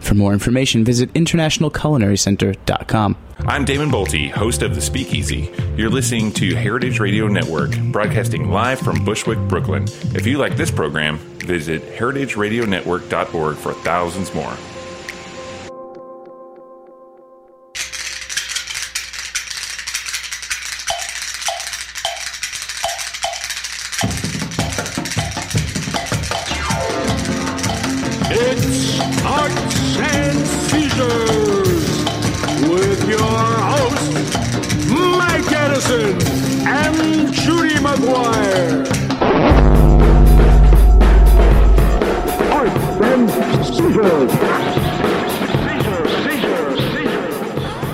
For 0.00 0.14
more 0.14 0.32
information, 0.32 0.84
visit 0.84 1.12
internationalculinarycenter.com. 1.14 3.16
I'm 3.40 3.64
Damon 3.64 3.90
Boelte, 3.90 4.30
host 4.30 4.62
of 4.62 4.74
The 4.74 4.80
Speakeasy. 4.80 5.52
You're 5.76 5.90
listening 5.90 6.32
to 6.32 6.54
Heritage 6.54 6.98
Radio 6.98 7.28
Network, 7.28 7.76
broadcasting 7.92 8.50
live 8.50 8.80
from 8.80 9.04
Bushwick, 9.04 9.38
Brooklyn. 9.48 9.84
If 10.14 10.26
you 10.26 10.38
like 10.38 10.56
this 10.56 10.70
program, 10.70 11.18
visit 11.38 11.82
heritageradionetwork.org 11.82 13.56
for 13.56 13.74
thousands 13.74 14.34
more. 14.34 14.52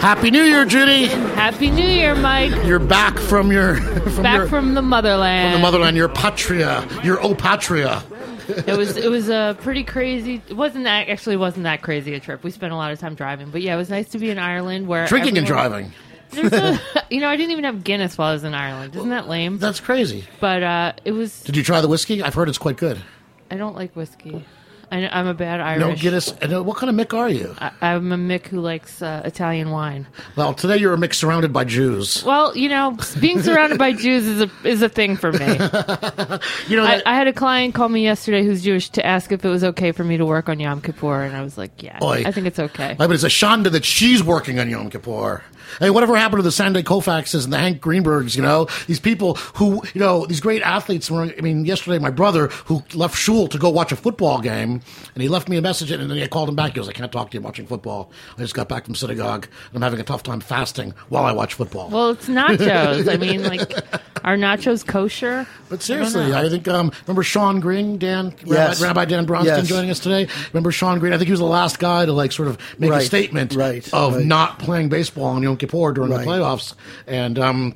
Happy 0.05 0.31
New 0.31 0.43
Year, 0.43 0.67
Judy. 0.67 1.07
Happy 1.07 1.71
New 1.71 1.87
Year, 1.87 2.15
Mike. 2.15 2.53
You're 2.67 2.79
back 2.79 3.19
from 3.19 3.51
your 3.51 3.77
from 4.11 4.23
Back 4.23 4.37
your, 4.37 4.49
from 4.49 4.75
the 4.75 4.83
motherland. 4.83 5.55
from 5.55 5.63
the 5.63 5.67
motherland, 5.67 5.97
your 5.97 6.11
patria, 6.11 6.87
your 7.03 7.23
O 7.23 7.35
patria. 7.35 8.03
It 8.47 8.77
was 8.77 8.99
it 8.99 9.11
was 9.11 9.31
a 9.31 9.57
pretty 9.63 9.83
crazy. 9.83 10.43
It 10.47 10.59
wasn't 10.59 10.85
that 10.85 11.09
actually 11.09 11.39
wasn't 11.39 11.65
that 11.65 11.81
crazy 11.81 12.13
a 12.13 12.21
trip. 12.21 12.45
We 12.45 12.51
spent 12.51 12.75
a 12.75 12.77
lot 12.77 12.93
of 12.93 13.01
time 13.01 13.15
driving, 13.15 13.49
but 13.49 13.63
yeah, 13.63 13.73
it 13.73 13.79
was 13.79 13.89
nice 13.89 14.11
to 14.11 14.19
be 14.19 14.29
in 14.29 14.39
Ireland 14.39 14.89
where 14.89 15.07
Drinking 15.07 15.39
and 15.39 15.47
driving. 15.47 15.91
A, 16.35 16.79
you 17.11 17.23
know, 17.23 17.29
I 17.31 17.37
didn't 17.37 17.53
even 17.53 17.65
have 17.65 17.83
Guinness 17.83 18.19
while 18.19 18.29
I 18.29 18.33
was 18.35 18.45
in 18.45 18.53
Ireland. 18.53 18.95
Isn't 18.95 19.09
that 19.09 19.27
lame? 19.27 19.57
That's 19.57 19.81
crazy. 19.81 20.27
But 20.39 20.63
uh, 20.63 20.93
it 21.07 21.13
was. 21.13 21.45
Did 21.45 21.57
you 21.57 21.63
try 21.63 21.81
the 21.81 21.89
whiskey? 21.89 22.23
I've 22.23 22.35
heard 22.35 22.51
it's 22.51 22.59
quite 22.59 22.77
good. 22.77 23.01
I 23.51 23.57
don't 23.57 23.75
like 23.75 23.97
whiskey. 23.97 24.45
I, 24.95 25.09
I'm 25.19 25.27
a 25.27 25.35
bad 25.35 25.61
Irish. 25.61 25.81
No 25.81 25.89
Irish. 25.89 26.01
Guinness. 26.01 26.33
and, 26.41 26.55
uh, 26.55 26.63
What 26.63 26.77
kind 26.77 26.89
of 26.89 27.07
Mick 27.09 27.17
are 27.17 27.29
you? 27.29 27.55
I, 27.59 27.73
I'm 27.83 28.13
a 28.13 28.17
Mick 28.17 28.47
who 28.47 28.61
likes 28.61 29.03
uh, 29.03 29.23
Italian 29.25 29.71
wine. 29.71 30.07
Well, 30.37 30.55
today 30.55 30.77
you're 30.77 30.95
a 30.95 30.97
Mick 30.97 31.15
surrounded 31.15 31.53
by 31.53 31.65
Jews. 31.65 32.23
Well, 32.25 32.57
you 32.57 32.69
know, 32.69 32.97
being 33.21 33.43
surrounded 33.43 33.79
by 33.79 33.93
Jews 33.93 34.27
is 34.27 34.41
a 34.43 34.51
is 34.65 34.83
a 34.83 34.89
thing 34.89 35.17
for 35.17 35.33
me. 35.33 35.45
You 36.69 36.77
know, 36.77 36.85
I, 36.85 36.97
that, 36.97 37.07
I 37.07 37.15
had 37.15 37.27
a 37.27 37.33
client 37.33 37.75
call 37.75 37.89
me 37.89 38.03
yesterday 38.03 38.45
who's 38.45 38.63
Jewish 38.63 38.89
to 38.91 39.05
ask 39.05 39.33
if 39.33 39.45
it 39.45 39.49
was 39.49 39.65
okay 39.65 39.93
for 39.93 40.05
me 40.05 40.17
to 40.17 40.25
work 40.25 40.49
on 40.49 40.61
Yom 40.61 40.81
Kippur, 40.81 41.23
and 41.23 41.37
I 41.37 41.43
was 41.43 41.59
like, 41.59 41.83
"Yeah, 41.83 41.99
Oi. 42.03 42.23
I 42.25 42.31
think 42.31 42.47
it's 42.47 42.59
okay." 42.59 42.97
I 42.99 43.07
mean, 43.07 43.13
it's 43.15 43.25
a 43.25 43.29
shanda 43.29 43.71
that 43.73 43.85
she's 43.85 44.23
working 44.23 44.59
on 44.59 44.69
Yom 44.71 44.91
Kippur. 44.91 45.43
Hey, 45.79 45.91
whatever 45.91 46.17
happened 46.17 46.39
to 46.39 46.43
the 46.43 46.53
Sandy 46.53 46.83
Koufaxes 46.83 47.45
and 47.45 47.53
the 47.53 47.59
Hank 47.59 47.81
Greenbergs? 47.81 48.37
You 48.37 48.43
know, 48.43 48.69
these 48.87 49.01
people 49.01 49.35
who, 49.55 49.83
you 49.95 50.01
know, 50.01 50.27
these 50.27 50.41
great 50.41 50.63
athletes. 50.63 51.11
Were, 51.11 51.23
I 51.23 51.41
mean, 51.41 51.65
yesterday 51.65 51.99
my 51.99 52.11
brother 52.11 52.49
who 52.67 52.83
left 52.95 53.17
shul 53.17 53.49
to 53.49 53.59
go 53.59 53.69
watch 53.71 53.93
a 53.93 53.97
football 53.97 54.41
game, 54.41 54.81
and 55.15 55.23
he 55.23 55.29
left 55.29 55.49
me 55.49 55.57
a 55.57 55.63
message, 55.63 55.91
and 55.91 56.11
then 56.11 56.19
I 56.19 56.27
called 56.27 56.49
him 56.49 56.57
back. 56.57 56.73
He 56.73 56.77
goes, 56.77 56.89
"I 56.89 56.93
can't 56.93 57.11
talk 57.11 57.31
to 57.31 57.35
you. 57.35 57.41
I'm 57.41 57.45
watching 57.45 57.67
football. 57.67 58.11
I 58.37 58.41
just 58.41 58.55
got 58.55 58.69
back 58.69 58.85
from 58.85 58.95
synagogue, 58.95 59.47
and 59.73 59.77
I'm 59.77 59.83
having 59.83 60.01
a 60.01 60.05
tough 60.05 60.23
time 60.23 60.41
fasting 60.41 60.95
while 61.09 61.25
I 61.25 61.33
watch 61.33 61.55
football." 61.55 61.89
Well, 61.91 62.11
it's 62.11 62.29
nachos. 62.29 63.13
I 63.13 63.17
mean, 63.17 63.43
like, 63.43 63.71
are 64.25 64.37
nachos 64.37 64.85
kosher? 64.87 65.47
But 65.69 65.83
seriously, 65.83 66.33
I, 66.35 66.49
think 66.49 66.67
um, 66.69 66.91
remember 67.07 67.23
Shawn 67.23 67.61
Green, 67.61 67.99
Dan, 67.99 68.35
Yes. 68.45 68.81
Rabbi, 68.81 68.87
Rabbi 69.01 69.05
Dan 69.05 69.27
Bronstein 69.27 69.45
Yes. 69.45 69.69
joining 69.69 69.91
us 69.91 69.99
today. 70.01 70.27
Remember 70.53 70.73
Shawn 70.73 70.99
Green? 70.99 71.13
I 71.13 71.19
think 71.19 71.27
he 71.27 71.33
was 71.33 71.41
the 71.41 71.47
last 71.47 71.79
guy 71.79 72.07
to 72.07 72.13
like 72.13 72.33
sort 72.33 72.49
of 72.49 72.59
make 72.79 72.91
a 72.91 73.01
statement 73.03 73.55
Right. 73.55 73.89
of 73.93 74.17
Right. 74.17 74.25
not 74.27 74.59
playing 74.59 74.89
baseball 74.89 75.27
on 75.27 75.43
Yom 75.43 75.57
Kippur 75.57 75.93
during 75.93 76.11
Right. 76.11 76.25
the 76.25 76.31
playoffs, 76.31 76.75
and 77.07 77.39
um, 77.39 77.75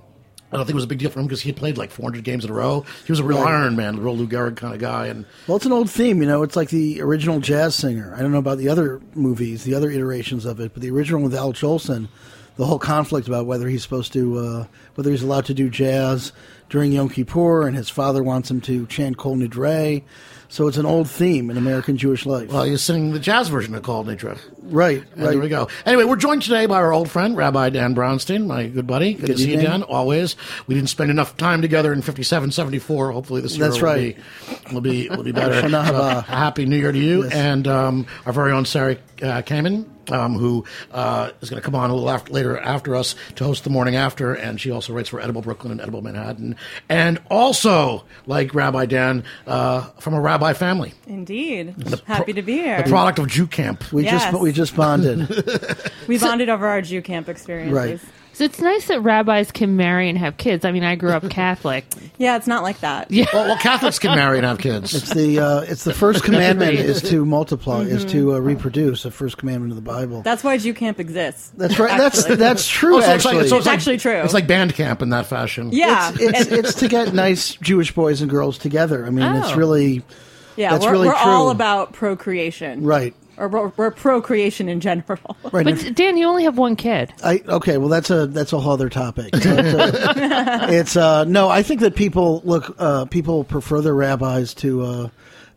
I 0.51 0.57
don't 0.57 0.65
think 0.65 0.73
it 0.73 0.77
was 0.77 0.85
a 0.85 0.89
big 0.89 0.99
deal 0.99 1.11
for 1.11 1.21
him 1.21 1.27
because 1.27 1.43
he 1.43 1.51
had 1.51 1.57
played 1.57 1.77
like 1.77 1.91
400 1.91 2.25
games 2.25 2.43
in 2.43 2.51
a 2.51 2.55
row. 2.55 2.83
He 3.05 3.13
was 3.13 3.21
a 3.21 3.25
real 3.25 3.43
Right. 3.43 3.53
Iron 3.53 3.77
Man, 3.77 3.97
a 3.97 4.01
real 4.01 4.17
Lou 4.17 4.27
Gehrig 4.27 4.57
kind 4.57 4.73
of 4.73 4.81
guy, 4.81 5.07
and 5.09 5.27
Well, 5.47 5.57
it's 5.59 5.67
an 5.67 5.73
old 5.73 5.91
theme, 5.91 6.23
you 6.23 6.27
know. 6.29 6.43
It's 6.43 6.57
like 6.57 6.71
the 6.71 7.03
original 7.03 7.39
jazz 7.41 7.75
singer. 7.75 8.15
I 8.17 8.23
don't 8.23 8.33
know 8.33 8.39
about 8.39 8.57
the 8.57 8.71
other 8.71 9.01
movies, 9.15 9.65
the 9.65 9.75
other 9.75 9.91
iterations 9.91 10.47
of 10.47 10.59
it, 10.61 10.73
but 10.73 10.83
the 10.83 10.91
original 10.91 11.21
with 11.23 11.35
Al 11.35 11.53
Jolson, 11.53 12.09
the 12.59 12.67
whole 12.67 12.79
conflict 12.79 13.27
about 13.29 13.47
whether 13.47 13.69
he's 13.69 13.83
supposed 13.83 14.13
to, 14.13 14.37
uh, 14.39 14.67
whether 14.97 15.11
he's 15.11 15.23
allowed 15.23 15.47
to 15.47 15.55
do 15.55 15.71
jazz 15.71 16.33
during 16.69 16.93
Yom 16.93 17.09
Kippur, 17.09 17.67
and 17.67 17.75
his 17.75 17.89
father 17.89 18.23
wants 18.23 18.51
him 18.51 18.61
to 18.63 18.85
chant 18.89 19.17
Kol 19.17 19.37
Nidre. 19.37 20.03
So 20.51 20.67
it's 20.67 20.77
an 20.79 20.87
old 20.87 21.09
theme 21.11 21.51
in 21.51 21.57
American 21.59 21.97
Jewish 21.99 22.25
life. 22.27 22.51
well, 22.51 22.69
was 22.69 22.83
singing 22.83 23.13
the 23.13 23.19
jazz 23.21 23.49
version 23.49 23.75
of 23.75 23.83
Kol 23.83 24.05
Nidre. 24.05 24.39
right, 24.63 25.03
And 25.13 25.23
right. 25.23 25.31
there 25.31 25.39
we 25.39 25.49
go. 25.49 25.69
Anyway, 25.87 26.05
we're 26.05 26.17
joined 26.17 26.43
today 26.43 26.67
by 26.67 26.77
our 26.77 26.93
old 26.93 27.09
friend, 27.11 27.37
Rabbi 27.37 27.71
Dan 27.71 27.95
Bronstein, 27.95 28.47
my 28.47 28.67
good 28.67 28.87
buddy. 28.87 29.13
Good, 29.15 29.27
Good 29.27 29.37
to 29.37 29.43
see 29.43 29.53
you. 29.53 29.61
Dan, 29.61 29.83
always. 29.85 30.37
We 30.67 30.75
didn't 30.75 30.89
spend 30.89 31.11
enough 31.11 31.37
time 31.37 31.63
together 31.63 31.93
in 31.93 32.03
57, 32.03 32.51
74. 32.51 33.13
Hopefully 33.13 33.41
this 33.43 33.57
year 33.57 33.69
That's 33.69 33.81
will, 33.81 33.89
right. 33.89 34.17
be, 34.17 34.75
will 34.75 34.81
be 34.81 35.09
will 35.11 35.23
be 35.23 35.33
better. 35.43 35.69
So, 35.69 36.21
happy 36.23 36.65
New 36.67 36.77
Year 36.79 36.93
to 36.93 36.99
you. 36.99 37.25
Yes. 37.25 37.35
And 37.35 37.69
um, 37.69 38.07
our 38.27 38.33
very 38.33 38.53
own 38.53 38.65
Sari 38.65 38.99
uh, 39.23 39.43
Kamin, 39.43 39.85
um, 40.11 40.35
who 40.35 40.65
uh, 40.93 41.31
is 41.41 41.51
going 41.51 41.61
to 41.61 41.65
come 41.65 41.75
on 41.75 41.91
a 41.91 41.95
little 41.95 42.11
after, 42.11 42.33
later 42.33 42.59
after 42.59 42.95
us 42.97 43.15
to 43.37 43.45
host 43.45 43.65
the 43.65 43.71
morning 43.71 43.97
after. 43.97 44.35
And 44.35 44.61
she 44.61 44.71
also 44.71 44.93
writes 44.93 45.09
for 45.09 45.21
Edible 45.21 45.43
Brooklyn 45.43 45.73
and 45.73 45.81
Edible 45.81 46.03
Manhattan. 46.03 46.57
And 46.89 47.21
also, 47.31 48.05
like 48.27 48.55
Rabbi 48.55 48.87
Dan, 48.87 49.25
uh, 49.47 49.83
from 50.01 50.15
a 50.15 50.21
rabbi 50.21 50.53
family. 50.53 50.93
Indeed. 51.07 51.75
Happy 52.07 52.33
to 52.33 52.43
be 52.43 52.55
here. 52.55 52.83
The 52.83 52.89
product 52.91 53.19
of 53.19 53.29
Jew 53.29 53.47
camp. 53.47 53.93
we 53.93 54.05
Yes. 54.05 54.31
just 54.31 54.41
we 54.43 54.53
just 54.53 54.75
bonded. 54.77 55.29
we 56.09 56.19
bonded 56.19 56.49
over 56.49 56.67
our 56.67 56.81
Jew 56.83 57.03
camp 57.03 57.29
experiences. 57.29 57.75
Right. 57.75 58.01
So 58.39 58.45
it's 58.45 58.61
nice 58.61 58.87
that 58.87 59.01
rabbis 59.01 59.51
can 59.51 59.75
marry 59.77 60.09
and 60.09 60.17
have 60.17 60.37
kids. 60.37 60.65
I 60.65 60.71
mean, 60.71 60.85
I 60.85 60.95
grew 60.95 61.11
up 61.11 61.29
Catholic. 61.31 61.85
Yeah, 62.19 62.37
it's 62.37 62.47
not 62.47 62.63
like 62.63 62.79
that. 62.83 63.11
Yeah. 63.11 63.27
Well, 63.33 63.49
well, 63.49 63.59
Catholics 63.59 63.99
can 63.99 64.15
marry 64.15 64.39
and 64.39 64.47
have 64.47 64.59
kids. 64.61 64.95
It's 64.95 65.13
the 65.13 65.41
uh, 65.41 65.61
it's 65.63 65.83
the 65.83 65.93
first 65.93 66.23
commandment 66.25 66.75
is 66.75 67.03
to 67.11 67.27
multiply, 67.27 67.81
is 67.81 68.05
to 68.13 68.35
uh, 68.35 68.39
reproduce. 68.39 69.03
The 69.03 69.11
first 69.11 69.39
commandment 69.39 69.73
of 69.73 69.77
the 69.77 69.83
Bible. 69.83 70.23
That's 70.23 70.45
why 70.45 70.57
Jew 70.57 70.73
camp 70.73 71.01
exists. 71.01 71.51
That's 71.57 71.81
right. 71.81 71.99
That's 71.99 72.21
Actually. 72.21 72.37
that's 72.37 72.69
true. 72.69 72.99
Oh, 72.99 73.01
so 73.01 73.07
it's 73.13 73.27
actually, 73.27 73.39
like, 73.41 73.49
so 73.49 73.57
it's 73.57 73.67
like- 73.67 73.75
actually 73.77 73.97
true. 73.99 74.13
It's 74.23 74.35
like 74.35 74.47
band 74.47 74.73
camp 74.73 75.03
in 75.03 75.11
that 75.11 75.27
fashion. 75.27 75.71
yeah. 75.73 76.13
it's, 76.15 76.49
and- 76.49 76.59
it's 76.61 76.75
to 76.75 76.87
get 76.87 77.13
nice 77.15 77.55
Jewish 77.57 77.93
boys 77.93 78.21
and 78.23 78.31
girls 78.31 78.57
together. 78.57 79.05
I 79.05 79.11
mean, 79.11 79.35
it's 79.35 79.49
Oh. 79.49 79.57
really 79.57 80.05
yeah, 80.55 80.71
that's 80.71 80.85
we're, 80.85 80.93
really 80.93 81.09
we're 81.09 81.15
all 81.17 81.51
about 81.51 81.93
procreation. 81.93 82.85
right. 82.85 83.15
Or 83.39 83.49
we're, 83.49 83.69
we're 83.77 83.91
procreation 83.91 84.69
in 84.69 84.81
general. 84.81 85.37
Right. 85.53 85.65
But 85.65 85.95
Dan, 85.95 86.17
you 86.19 86.27
only 86.27 86.45
have 86.45 86.59
one 86.59 86.77
kid. 86.77 87.13
I 87.25 87.43
okay. 87.49 87.79
Well, 87.79 87.89
that's 87.89 88.11
a 88.11 88.27
that's 88.27 88.53
a 88.53 88.59
whole 88.61 88.73
other 88.73 88.91
topic. 88.91 89.31
But, 89.33 89.47
uh, 89.47 90.67
it's 90.69 90.95
uh, 90.95 91.25
no. 91.25 91.49
I 91.49 91.63
think 91.63 91.81
that 91.81 91.97
people 91.97 92.43
look. 92.45 92.75
Uh, 92.79 93.07
people 93.07 93.45
prefer 93.45 93.81
their 93.81 93.95
rabbis 93.95 94.53
to 94.55 94.83
uh, 94.83 95.09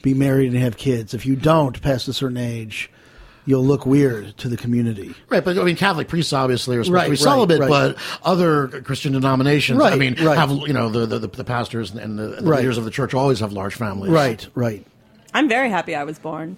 be 0.01 0.13
married 0.13 0.53
and 0.53 0.61
have 0.61 0.77
kids. 0.77 1.13
If 1.13 1.25
you 1.25 1.35
don't 1.35 1.81
past 1.81 2.07
a 2.07 2.13
certain 2.13 2.37
age, 2.37 2.89
you'll 3.45 3.65
look 3.65 3.85
weird 3.85 4.37
to 4.37 4.47
the 4.47 4.55
community. 4.55 5.13
Right, 5.29 5.43
but 5.43 5.57
I 5.57 5.63
mean, 5.63 5.75
Catholic 5.75 6.07
priests 6.07 6.31
obviously 6.31 6.77
are 6.77 6.83
supposed 6.83 6.95
Right, 6.95 7.05
to 7.05 7.11
be 7.11 7.15
celibate, 7.17 7.59
right. 7.59 7.69
but 7.69 7.97
other 8.23 8.67
Christian 8.81 9.11
denominations, 9.13 9.81
I 9.81 9.95
mean, 9.95 10.15
right. 10.23 10.37
have 10.37 10.51
you 10.51 10.73
know 10.73 10.89
the 10.89 11.05
the, 11.05 11.27
the 11.27 11.43
pastors 11.43 11.91
and 11.91 12.17
the, 12.17 12.27
the 12.27 12.43
Right. 12.43 12.59
leaders 12.59 12.77
of 12.77 12.85
the 12.85 12.91
church 12.91 13.13
always 13.13 13.39
have 13.41 13.51
large 13.51 13.75
families. 13.75 14.11
Right. 14.11 14.47
Right. 14.55 14.85
I'm 15.33 15.49
very 15.49 15.69
happy 15.69 15.95
I 15.95 16.03
was 16.03 16.19
born, 16.19 16.57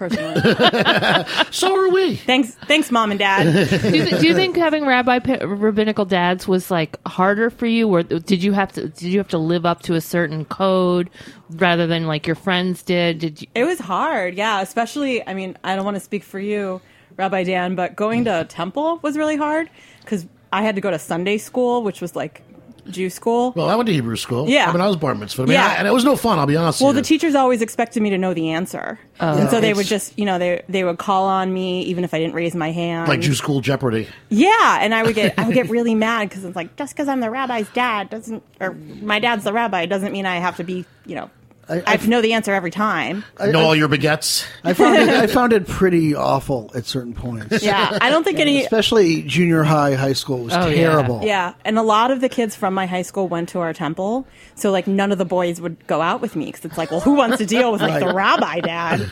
personally. 0.00 0.40
So 1.50 1.76
are 1.76 1.90
we. 1.90 2.16
thanks, 2.16 2.54
thanks, 2.66 2.90
mom 2.90 3.10
and 3.10 3.18
dad. 3.18 3.68
Do 3.82 3.96
you, 3.96 4.18
do 4.18 4.26
you 4.26 4.34
think 4.34 4.56
having 4.56 4.86
rabbi 4.86 5.18
pa- 5.18 5.44
rabbinical 5.44 6.06
dads 6.06 6.48
was 6.48 6.70
like 6.70 6.96
harder 7.06 7.50
for 7.50 7.66
you, 7.66 7.86
or 7.88 8.02
did 8.02 8.42
you 8.42 8.52
have 8.52 8.72
to 8.72 8.88
did 8.88 9.02
you 9.02 9.18
have 9.18 9.28
to 9.28 9.38
live 9.38 9.66
up 9.66 9.82
to 9.82 9.94
a 9.94 10.00
certain 10.00 10.44
code 10.46 11.10
rather 11.50 11.86
than 11.86 12.06
like 12.06 12.26
your 12.26 12.36
friends 12.36 12.82
did? 12.82 13.18
Did 13.18 13.42
you? 13.42 13.48
It 13.54 13.64
was 13.64 13.78
hard, 13.78 14.36
yeah. 14.36 14.62
Especially, 14.62 15.26
I 15.26 15.34
mean, 15.34 15.56
I 15.62 15.76
don't 15.76 15.84
want 15.84 15.96
to 15.96 16.00
speak 16.00 16.24
for 16.24 16.40
you, 16.40 16.80
Rabbi 17.18 17.44
Dan, 17.44 17.74
but 17.74 17.94
going 17.94 18.24
to 18.24 18.46
temple 18.48 19.00
was 19.02 19.18
really 19.18 19.36
hard 19.36 19.68
because 20.00 20.26
I 20.52 20.62
had 20.62 20.76
to 20.76 20.80
go 20.80 20.90
to 20.90 20.98
Sunday 20.98 21.36
school, 21.36 21.82
which 21.82 22.00
was 22.00 22.16
like 22.16 22.42
Jew 22.90 23.10
school. 23.10 23.52
Well, 23.56 23.68
I 23.68 23.74
went 23.74 23.86
to 23.88 23.92
Hebrew 23.92 24.16
school. 24.16 24.48
Yeah. 24.48 24.68
I 24.68 24.72
mean, 24.72 24.80
I 24.80 24.86
was 24.86 24.96
bar 24.96 25.14
mitzvah. 25.14 25.42
I 25.42 25.46
mean, 25.46 25.54
Yeah. 25.54 25.66
I- 25.68 25.74
and 25.74 25.88
it 25.88 25.92
was 25.92 26.04
no 26.04 26.16
fun. 26.16 26.38
I'll 26.38 26.46
be 26.46 26.56
honest. 26.56 26.80
Well, 26.80 26.88
with 26.88 26.96
the 26.96 27.00
you. 27.00 27.18
teachers 27.18 27.34
always 27.34 27.62
expected 27.62 28.02
me 28.02 28.10
to 28.10 28.18
know 28.18 28.34
the 28.34 28.50
answer, 28.50 28.98
oh. 29.20 29.38
and 29.38 29.48
so 29.50 29.60
they 29.60 29.72
would 29.74 29.86
just, 29.86 30.18
you 30.18 30.24
know, 30.24 30.38
they 30.38 30.62
they 30.68 30.84
would 30.84 30.98
call 30.98 31.24
on 31.26 31.52
me 31.52 31.82
even 31.82 32.04
if 32.04 32.12
I 32.14 32.18
didn't 32.18 32.34
raise 32.34 32.54
my 32.54 32.70
hand. 32.72 33.08
like 33.08 33.20
Jew 33.20 33.34
school 33.34 33.60
Jeopardy. 33.60 34.08
Yeah, 34.28 34.78
and 34.80 34.94
I 34.94 35.02
would 35.02 35.14
get 35.14 35.38
I 35.38 35.44
would 35.46 35.54
get 35.54 35.68
really 35.70 35.94
mad 35.94 36.28
because 36.28 36.44
it's 36.44 36.56
like 36.56 36.76
just 36.76 36.94
because 36.94 37.08
I'm 37.08 37.20
the 37.20 37.30
rabbi's 37.30 37.68
dad 37.70 38.10
doesn't, 38.10 38.42
or 38.60 38.72
my 39.02 39.18
dad's 39.18 39.44
the 39.44 39.52
rabbi 39.52 39.86
doesn't 39.86 40.12
mean 40.12 40.26
I 40.26 40.36
have 40.36 40.56
to 40.58 40.64
be, 40.64 40.84
you 41.06 41.14
know, 41.14 41.30
I, 41.70 41.82
I- 41.86 41.90
have 41.92 42.02
to 42.02 42.08
know 42.08 42.20
the 42.20 42.32
answer 42.32 42.52
every 42.52 42.70
time. 42.70 43.24
I, 43.38 43.46
know 43.52 43.60
all 43.60 43.76
your 43.76 43.88
begets. 43.88 44.44
I 44.64 44.72
found 44.74 44.96
it, 44.96 45.08
I 45.08 45.26
found 45.28 45.52
it 45.52 45.66
pretty 45.68 46.14
awful 46.14 46.70
at 46.74 46.84
certain 46.86 47.14
points. 47.14 47.62
Yeah, 47.62 47.96
I 48.00 48.10
don't 48.10 48.24
think 48.24 48.38
any. 48.40 48.62
Especially 48.62 49.22
junior 49.22 49.62
high, 49.62 49.94
high 49.94 50.12
school 50.14 50.44
was 50.44 50.52
Oh, 50.52 50.70
terrible. 50.72 51.20
Yeah, 51.22 51.54
and 51.64 51.78
a 51.78 51.82
lot 51.82 52.10
of 52.10 52.20
the 52.20 52.28
kids 52.28 52.56
from 52.56 52.74
my 52.74 52.86
high 52.86 53.02
school 53.02 53.28
went 53.28 53.50
to 53.50 53.60
our 53.60 53.72
temple, 53.72 54.26
so 54.56 54.70
like 54.70 54.86
none 54.86 55.12
of 55.12 55.18
the 55.18 55.24
boys 55.24 55.60
would 55.60 55.86
go 55.86 56.00
out 56.02 56.20
with 56.20 56.34
me 56.36 56.46
because 56.46 56.64
it's 56.64 56.76
like, 56.76 56.90
well, 56.90 57.00
who 57.00 57.14
wants 57.14 57.38
to 57.38 57.46
deal 57.46 57.70
with 57.72 57.80
like 57.80 58.04
the 58.04 58.12
rabbi 58.12 58.60
dad? 58.60 59.08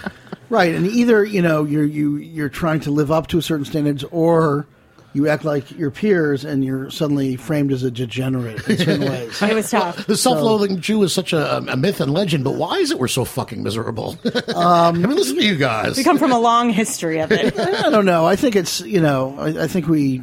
Right, 0.50 0.74
and 0.74 0.86
either 0.86 1.24
you 1.24 1.42
know 1.42 1.64
you're 1.64 1.84
you 1.84 2.16
you're 2.16 2.48
trying 2.48 2.80
to 2.80 2.90
live 2.90 3.10
up 3.12 3.26
to 3.28 3.38
a 3.38 3.42
certain 3.42 3.64
standards, 3.66 4.02
or 4.10 4.66
you 5.14 5.26
act 5.28 5.44
like 5.44 5.70
your 5.78 5.90
peers, 5.90 6.44
and 6.44 6.64
you're 6.64 6.90
suddenly 6.90 7.36
framed 7.36 7.72
as 7.72 7.82
a 7.82 7.90
degenerate 7.90 8.68
in 8.68 8.76
certain 8.76 9.00
ways. 9.08 9.40
It 9.42 9.54
was 9.54 9.70
tough. 9.70 10.06
The 10.06 10.16
self-loathing 10.16 10.80
Jew 10.80 11.02
is 11.02 11.12
such 11.12 11.32
a, 11.32 11.56
a 11.58 11.76
myth 11.76 12.00
and 12.00 12.12
legend, 12.12 12.44
but 12.44 12.54
why 12.54 12.76
is 12.78 12.90
it 12.90 12.98
we're 12.98 13.08
so 13.08 13.24
fucking 13.24 13.62
miserable? 13.62 14.18
Um, 14.54 14.96
I 15.04 15.06
mean, 15.06 15.16
listen 15.16 15.36
to 15.36 15.44
you 15.44 15.56
guys. 15.56 15.96
We 15.96 16.04
come 16.04 16.18
from 16.18 16.32
a 16.32 16.38
long 16.38 16.70
history 16.70 17.20
of 17.20 17.30
it. 17.32 17.58
I 17.58 17.90
don't 17.90 18.04
know. 18.04 18.26
I 18.26 18.34
think 18.36 18.56
it's 18.56 18.80
you 18.80 19.00
know 19.00 19.36
I, 19.38 19.64
I 19.64 19.66
think 19.66 19.86
we 19.88 20.22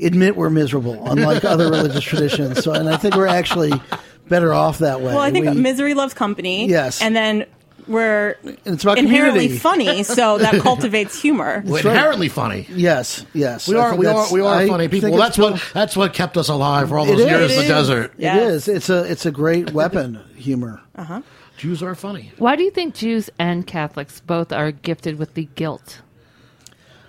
admit 0.00 0.36
we're 0.36 0.50
miserable, 0.50 1.02
unlike 1.10 1.44
other 1.44 1.70
religious 1.70 2.04
traditions. 2.04 2.62
So, 2.62 2.72
and 2.72 2.88
I 2.88 2.96
think 2.96 3.16
we're 3.16 3.26
actually 3.26 3.72
better 4.28 4.52
off 4.54 4.78
that 4.78 4.98
way. 5.00 5.06
Well, 5.06 5.20
I 5.20 5.30
think 5.30 5.46
We- 5.46 5.54
misery 5.54 5.94
loves 5.94 6.14
company. 6.14 6.66
Yes. 6.68 7.02
and 7.02 7.14
then 7.16 7.46
we're 7.86 8.36
it's 8.64 8.82
about 8.84 8.98
inherently 8.98 9.48
community. 9.48 9.58
funny, 9.58 10.02
so 10.02 10.38
that 10.38 10.60
cultivates 10.62 11.20
humor. 11.20 11.62
We're 11.64 11.76
right. 11.76 11.84
inherently 11.84 12.28
funny. 12.28 12.66
Yes, 12.70 13.24
yes. 13.32 13.68
We 13.68 13.76
I 13.76 13.80
are, 13.80 13.90
think 13.90 14.00
we 14.00 14.06
are, 14.06 14.12
that's- 14.14 14.32
we 14.32 14.40
are 14.40 14.54
I 14.54 14.68
funny 14.68 14.88
people. 14.88 15.08
think 15.10 15.18
Well, 15.18 15.28
it's 15.28 15.36
that's 15.36 15.50
what 15.52 15.72
that's 15.74 15.96
what 15.96 16.14
kept 16.14 16.36
us 16.36 16.48
alive 16.48 16.88
for 16.88 16.98
all 16.98 17.04
It 17.08 17.16
those 17.16 17.26
years 17.26 17.50
is. 17.52 17.56
in 17.58 17.62
the 17.62 17.68
desert. 17.68 18.12
It 18.16 18.22
Yes. 18.22 18.42
is. 18.52 18.68
It's 18.68 18.90
a 18.90 19.04
it's 19.10 19.26
a 19.26 19.30
great 19.30 19.72
weapon. 19.72 20.20
Humor. 20.36 20.80
Uh-huh. 20.96 21.22
Jews 21.56 21.82
are 21.82 21.94
funny. 21.94 22.32
Why 22.38 22.56
do 22.56 22.62
you 22.64 22.70
think 22.70 22.94
Jews 22.94 23.30
and 23.38 23.66
Catholics 23.66 24.20
both 24.20 24.52
are 24.52 24.72
gifted 24.72 25.18
with 25.18 25.34
the 25.34 25.44
guilt? 25.54 26.00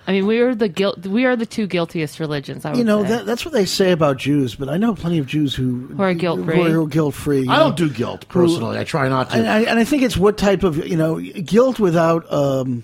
I 0.08 0.12
mean, 0.12 0.28
we 0.28 0.40
are 0.40 0.54
the 0.54 0.68
guilt. 0.70 1.06
We 1.08 1.26
are 1.26 1.36
the 1.36 1.46
two 1.48 1.66
guiltiest 1.68 2.20
religions. 2.20 2.64
I 2.64 2.70
would 2.72 2.78
You 2.78 2.84
know 2.84 3.04
say. 3.04 3.10
that, 3.10 3.26
that's 3.26 3.44
what 3.44 3.54
they 3.54 3.66
say 3.66 3.92
about 3.92 4.18
Jews, 4.18 4.54
but 4.56 4.70
I 4.70 4.78
know 4.78 4.94
plenty 4.94 5.18
of 5.18 5.26
Jews 5.26 5.56
who 5.56 5.88
Who 5.88 6.02
are 6.04 6.14
guilt-free. 6.14 6.56
Who 6.72 6.84
are 6.84 6.88
guilt-free. 6.88 7.48
I 7.50 7.58
don't 7.58 7.76
do 7.76 7.90
guilt 7.90 8.28
personally. 8.30 8.78
I 8.78 8.84
try 8.84 9.10
not 9.10 9.32
to. 9.32 9.38
And 9.38 9.48
I, 9.48 9.62
and 9.62 9.80
I 9.80 9.84
think 9.84 10.04
it's 10.04 10.16
what 10.18 10.38
type 10.38 10.64
of 10.64 10.86
you 10.86 10.96
know 10.98 11.20
guilt 11.20 11.80
without. 11.80 12.32
Um, 12.32 12.84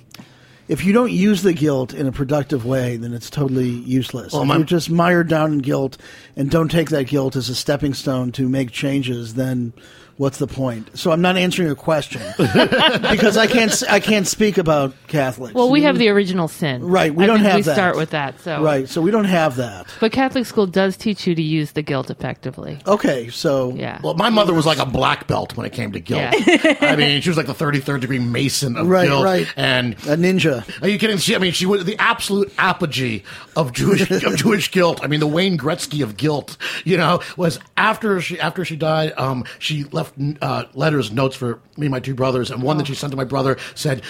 if 0.68 0.86
you 0.86 0.94
don't 0.94 1.12
use 1.12 1.42
the 1.44 1.52
guilt 1.54 1.94
in 1.94 2.08
a 2.08 2.12
productive 2.14 2.66
way, 2.66 2.96
then 2.96 3.14
it's 3.14 3.30
totally 3.30 3.68
useless. 3.70 4.32
Well, 4.32 4.44
if 4.44 4.48
my- 4.48 4.56
you're 4.56 4.64
just 4.66 4.90
mired 4.90 5.28
down 5.28 5.52
in 5.54 5.60
guilt 5.60 5.98
and 6.38 6.50
don't 6.50 6.72
take 6.72 6.90
that 6.92 7.08
guilt 7.08 7.36
as 7.36 7.50
a 7.50 7.56
stepping 7.56 7.94
stone 7.94 8.32
to 8.34 8.48
make 8.48 8.72
changes, 8.72 9.34
then 9.34 9.74
what's 10.22 10.38
the 10.38 10.46
point? 10.46 10.88
So 10.98 11.12
I'm 11.12 11.22
not 11.22 11.36
answering 11.36 11.66
your 11.68 11.76
question 11.76 12.22
because 12.38 13.38
I 13.38 13.48
can't 13.48 13.72
s- 13.72 13.82
I 13.84 14.00
can't 14.00 14.28
speak 14.28 14.60
about 14.60 14.94
Catholics. 15.08 15.56
well, 15.56 15.72
we 15.72 15.82
have 15.82 15.98
the 15.98 16.10
original 16.10 16.48
sin, 16.48 16.84
Right, 16.84 17.14
we 17.14 17.24
I 17.24 17.28
don't 17.28 17.38
think 17.38 17.48
have 17.48 17.56
we 17.58 17.62
that. 17.64 17.74
start 17.74 17.96
with 17.98 18.12
that. 18.12 18.40
So 18.42 18.62
right, 18.62 18.88
so 18.88 19.02
we 19.02 19.10
don't 19.10 19.26
have 19.26 19.56
that. 19.56 19.88
But 20.00 20.12
Catholic 20.12 20.46
school 20.46 20.68
does 20.68 20.96
teach 20.96 21.26
you 21.26 21.34
to 21.34 21.42
use 21.42 21.72
the 21.72 21.82
guilt 21.82 22.10
effectively. 22.12 22.80
Okay, 22.86 23.30
so 23.30 23.74
Yeah. 23.76 24.00
well, 24.04 24.14
my 24.14 24.30
mother 24.30 24.54
was 24.54 24.66
like 24.68 24.78
a 24.78 24.86
black 24.86 25.28
belt 25.28 25.58
when 25.58 25.66
it 25.66 25.74
came 25.74 25.92
to 25.94 26.00
guilt. 26.00 26.36
Yeah. 26.48 26.76
I 26.82 26.96
mean, 26.96 27.22
she 27.22 27.30
was 27.30 27.38
like 27.38 27.48
the 27.48 27.54
33rd 27.54 28.02
degree 28.02 28.20
Mason 28.20 28.78
of 28.78 28.88
Right, 28.88 29.08
guilt. 29.08 29.24
right. 29.26 29.48
And 29.58 29.94
a 30.08 30.16
ninja. 30.18 30.64
Are 30.84 30.88
you 30.88 31.00
kidding? 31.00 31.18
She, 31.18 31.36
I 31.36 31.40
mean, 31.40 31.52
she 31.54 31.66
was 31.66 31.84
the 31.86 31.98
absolute 31.98 32.54
apogee 32.60 33.24
of 33.56 33.74
Jewish 33.74 34.10
of 34.24 34.36
Jewish 34.36 34.70
guilt. 34.72 35.00
I 35.04 35.08
mean, 35.08 35.20
the 35.20 35.28
Wayne 35.28 35.58
Gretzky 35.58 36.04
of 36.04 36.16
guilt. 36.16 36.58
You 36.86 36.98
know, 36.98 37.22
was 37.38 37.60
after 37.76 38.22
she 38.22 38.40
after 38.40 38.64
she 38.66 38.76
died, 38.76 39.14
um, 39.18 39.46
she 39.60 39.86
left 39.86 40.11
uh, 40.42 40.66
letters, 40.74 41.12
notes 41.12 41.36
for 41.36 41.60
me 41.78 41.86
and 41.88 41.92
my 41.92 42.00
two 42.00 42.14
brothers, 42.14 42.52
and 42.52 42.62
one 42.64 42.78
that 42.78 42.88
she 42.88 42.96
sent 42.96 43.12
to 43.12 43.18
my 43.18 43.24
brother 43.24 43.58
said, 43.76 44.02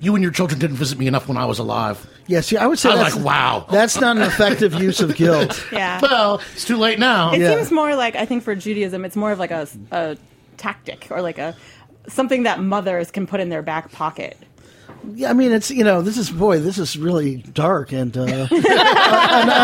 "You 0.00 0.14
and 0.14 0.22
your 0.22 0.32
children 0.32 0.58
didn't 0.60 0.76
visit 0.76 0.98
me 0.98 1.06
enough 1.06 1.28
when 1.28 1.36
I 1.36 1.46
was 1.46 1.58
alive." 1.58 2.06
Yeah, 2.26 2.40
see, 2.40 2.56
I 2.56 2.66
would 2.66 2.78
say 2.78 2.90
I 2.90 2.94
was 2.94 3.02
that's, 3.04 3.16
like, 3.16 3.24
wow. 3.24 3.66
that's 3.70 4.00
not 4.00 4.16
an 4.16 4.22
effective 4.22 4.74
use 4.80 5.00
of 5.00 5.14
guilt. 5.16 5.64
Yeah. 5.72 6.00
Well, 6.00 6.40
it's 6.54 6.64
too 6.64 6.76
late 6.76 6.98
now. 6.98 7.32
It 7.32 7.40
Yeah. 7.40 7.54
seems 7.54 7.70
more 7.70 7.94
like 7.94 8.16
I 8.16 8.24
think 8.26 8.42
for 8.42 8.54
Judaism, 8.54 9.04
it's 9.04 9.16
more 9.16 9.32
of 9.32 9.38
like 9.38 9.50
a, 9.50 9.68
a 9.90 10.16
tactic 10.56 11.08
or 11.10 11.20
like 11.22 11.38
a 11.38 11.54
something 12.08 12.42
that 12.44 12.60
mothers 12.60 13.10
can 13.10 13.26
put 13.26 13.40
in 13.40 13.48
their 13.48 13.62
back 13.62 13.90
pocket. 13.92 14.36
Yeah, 15.14 15.30
I 15.30 15.32
mean, 15.32 15.52
it's 15.52 15.70
you 15.70 15.84
know, 15.84 16.02
this 16.02 16.16
is 16.18 16.30
boy, 16.30 16.58
this 16.60 16.78
is 16.78 16.98
really 16.98 17.36
dark 17.36 17.92
and 17.92 18.16
uh, 18.16 18.22
un- 18.50 18.50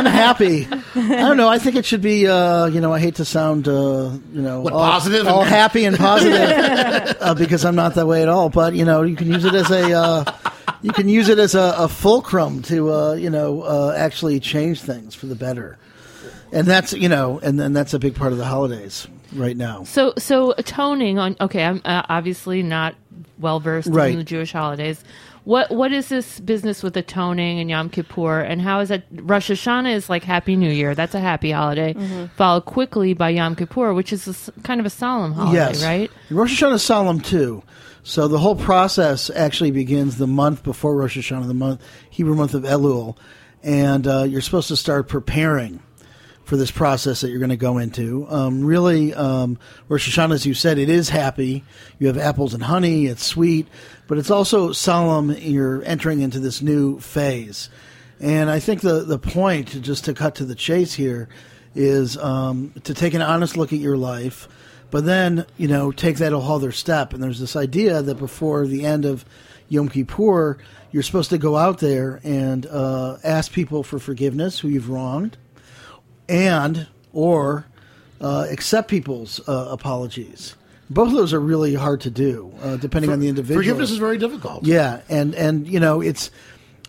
unhappy. 0.07 0.67
I 0.95 1.17
don't 1.17 1.37
know. 1.37 1.49
I 1.49 1.59
think 1.59 1.77
it 1.77 1.85
should 1.85 2.03
be. 2.03 2.27
Uh, 2.29 2.67
you 2.67 2.81
know, 2.81 2.93
I 2.93 3.01
hate 3.01 3.17
to 3.17 3.25
sound 3.25 3.67
uh, 3.69 4.11
you 4.33 4.43
know 4.43 4.61
What, 4.61 4.73
all, 4.73 4.81
positive 4.81 5.27
all 5.27 5.41
and- 5.43 5.49
happy 5.51 5.85
and 5.85 5.97
positive 5.97 7.17
uh, 7.21 7.35
because 7.35 7.64
I'm 7.64 7.75
not 7.76 7.95
that 7.95 8.07
way 8.07 8.23
at 8.23 8.29
all. 8.29 8.49
But 8.50 8.75
you 8.75 8.85
know, 8.85 9.03
you 9.03 9.17
can 9.17 9.29
use 9.29 9.45
it 9.45 9.55
as 9.55 9.71
a. 9.71 9.93
Uh, 9.93 10.25
you 10.83 10.93
can 10.93 11.09
use 11.11 11.29
it 11.29 11.38
as 11.38 11.55
a, 11.55 11.75
a 11.76 11.88
fulcrum 11.88 12.62
to, 12.62 12.91
uh, 12.91 13.12
you 13.12 13.29
know, 13.29 13.61
uh, 13.62 13.93
actually 13.95 14.41
change 14.41 14.81
things 14.81 15.14
for 15.14 15.26
the 15.26 15.35
better, 15.35 15.76
and 16.53 16.67
that's 16.67 16.93
you 16.95 17.09
know, 17.09 17.38
and 17.43 17.61
then 17.61 17.73
that's 17.75 17.93
a 17.93 17.99
big 17.99 18.14
part 18.14 18.33
of 18.33 18.38
the 18.38 18.47
holidays 18.47 19.07
right 19.35 19.57
now. 19.57 19.85
So, 19.85 20.14
so 20.17 20.55
atoning 20.57 21.19
on. 21.19 21.37
Okay, 21.41 21.64
I'm 21.64 21.83
uh, 21.85 22.03
obviously 22.09 22.62
not 22.62 22.95
well 23.38 23.61
versed 23.61 23.88
Right. 23.91 24.12
in 24.12 24.19
the 24.19 24.25
Jewish 24.25 24.53
holidays. 24.53 25.03
What 25.50 25.73
what 25.73 25.90
is 25.90 26.09
this 26.09 26.38
business 26.38 26.80
with 26.80 26.97
atoning 26.97 27.59
and 27.59 27.69
Yom 27.69 27.90
Kippur, 27.90 28.38
and 28.38 28.62
how 28.62 28.78
is 28.78 28.88
that? 28.90 29.02
Rosh 29.11 29.50
Hashanah 29.50 29.92
is 29.92 30.09
like 30.09 30.23
Happy 30.23 30.54
New 30.54 30.71
Year. 30.71 30.95
That's 30.95 31.16
a 31.16 31.19
happy 31.19 31.50
holiday, 31.50 31.97
followed 32.37 32.66
quickly 32.66 33.14
by 33.14 33.30
Yom 33.30 33.57
Kippur, 33.57 33.92
which 33.92 34.12
is 34.12 34.49
a 34.49 34.52
kind 34.62 34.78
of 34.78 34.87
a 34.87 34.90
solemn 34.90 35.33
holiday, 35.33 35.57
yes. 35.57 35.83
right? 35.85 36.09
Rosh 36.30 36.62
Hashanah 36.62 36.75
is 36.75 36.83
solemn 36.85 37.19
too. 37.19 37.64
So 38.04 38.28
the 38.28 38.38
whole 38.38 38.54
process 38.54 39.28
actually 39.28 39.73
begins 39.73 40.19
the 40.19 40.28
month 40.28 40.62
before 40.62 40.95
Rosh 40.95 41.19
Hashanah, 41.19 41.49
the 41.49 41.54
month 41.54 41.83
Hebrew 42.11 42.37
month 42.37 42.54
of 42.54 42.62
Elul, 42.62 43.16
and 43.64 44.07
uh, 44.07 44.23
you're 44.23 44.42
supposed 44.42 44.69
to 44.69 44.76
start 44.76 45.09
preparing 45.09 45.83
for 46.50 46.57
this 46.57 46.73
process 46.73 47.21
that 47.21 47.30
you're 47.30 47.38
going 47.38 47.50
to 47.50 47.57
go 47.57 47.78
into. 47.78 48.26
Um, 48.28 48.64
really, 48.64 49.14
um, 49.14 49.57
Rosh 49.88 50.11
Hashanah, 50.11 50.35
as 50.35 50.45
you 50.45 50.52
said, 50.52 50.78
it 50.78 50.88
is 50.88 51.09
happy. 51.09 51.62
You 52.00 52.09
have 52.09 52.19
apples 52.19 52.54
and 52.54 52.62
honey. 52.64 53.07
It's 53.07 53.25
sweet, 53.25 53.69
but 54.09 54.19
it's 54.19 54.33
also 54.33 54.73
solemn. 54.73 55.30
You're 55.30 55.85
entering 55.85 56.23
into 56.23 56.40
this 56.40 56.61
new 56.61 56.99
phase, 56.99 57.71
and 58.19 58.50
I 58.50 58.59
think 58.59 58.80
the 58.80 59.04
the 59.04 59.16
point, 59.16 59.80
just 59.80 60.07
to 60.07 60.12
cut 60.12 60.35
to 60.35 60.45
the 60.45 60.57
chase 60.57 60.92
here, 60.92 61.28
is 61.76 62.16
um, 62.16 62.75
to 62.83 62.95
take 62.95 63.14
an 63.14 63.23
honest 63.23 63.57
look 63.57 63.73
at 63.73 63.78
your 63.78 63.97
life, 63.97 64.49
but 64.90 65.04
then 65.04 65.47
you 65.57 65.69
know 65.69 65.92
take 65.92 66.16
that 66.16 66.33
a 66.33 66.40
whole 66.40 66.57
other 66.57 66.73
step. 66.73 67.14
And 67.14 67.23
there's 67.23 67.38
this 67.38 67.54
idea 67.54 68.02
that 68.02 68.16
before 68.16 68.66
the 68.66 68.85
end 68.85 69.04
of 69.04 69.25
Yom 69.69 69.88
Kippur, 69.88 70.59
you're 70.90 71.04
supposed 71.04 71.30
to 71.30 71.38
go 71.38 71.57
out 71.57 71.78
there 71.78 72.21
and 72.25 72.66
uh, 72.66 73.19
ask 73.23 73.52
people 73.52 73.85
for 73.85 74.00
forgiveness 74.00 74.59
who 74.59 74.66
you've 74.66 74.90
wronged 74.90 75.37
and 76.31 76.87
or 77.13 77.67
uh, 78.21 78.47
accept 78.51 78.89
people's 78.89 79.41
uh, 79.49 79.69
apologies 79.71 80.55
Both 80.89 81.09
of 81.09 81.15
those 81.15 81.33
are 81.35 81.41
really 81.41 81.75
hard 81.75 82.01
to 82.03 82.11
do, 82.11 82.53
uh, 82.63 82.77
depending 82.77 83.11
on 83.11 83.21
the 83.21 83.29
individual. 83.29 83.59
Forgiveness 83.63 83.91
is 83.91 83.99
very 83.99 84.19
difficult. 84.19 84.65
Yeah, 84.65 85.01
and 85.09 85.35
and 85.35 85.67
you 85.67 85.81
know 85.81 86.01
it's 86.01 86.31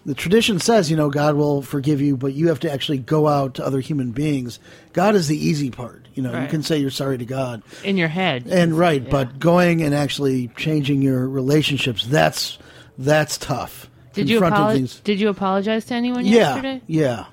the 0.05 0.13
tradition 0.15 0.59
says 0.59 0.89
you 0.91 0.97
know 0.97 1.09
God 1.09 1.35
will 1.35 1.61
forgive 1.61 2.01
you, 2.01 2.17
but 2.17 2.33
you 2.33 2.47
have 2.49 2.59
to 2.61 2.71
actually 2.71 2.97
go 2.97 3.27
out 3.27 3.53
to 3.55 3.65
other 3.65 3.79
human 3.79 4.11
beings. 4.11 4.59
God 4.93 5.15
is 5.15 5.27
the 5.27 5.37
easy 5.37 5.69
part. 5.71 6.07
You 6.15 6.23
know, 6.23 6.41
you 6.41 6.47
can 6.47 6.61
say 6.63 6.77
you're 6.77 6.91
sorry 6.91 7.17
to 7.19 7.25
God, 7.25 7.63
in 7.85 7.95
your 7.97 8.09
head. 8.09 8.47
and 8.49 8.77
right, 8.77 9.07
but 9.09 9.39
going 9.39 9.81
and 9.81 9.95
actually 9.95 10.49
changing 10.57 11.01
your 11.01 11.27
relationships 11.29 12.05
that's 12.05 12.57
that's 12.97 13.37
tough. 13.37 13.89
did 14.13 14.29
you 14.29 14.39
Confronting 14.39 14.57
apologize? 14.61 14.77
things- 14.93 14.99
Did 15.05 15.19
you 15.21 15.29
apologize 15.29 15.85
to 15.85 15.93
anyone 15.93 16.25
yeah, 16.25 16.33
yesterday? 16.35 16.81
yeah. 16.87 17.25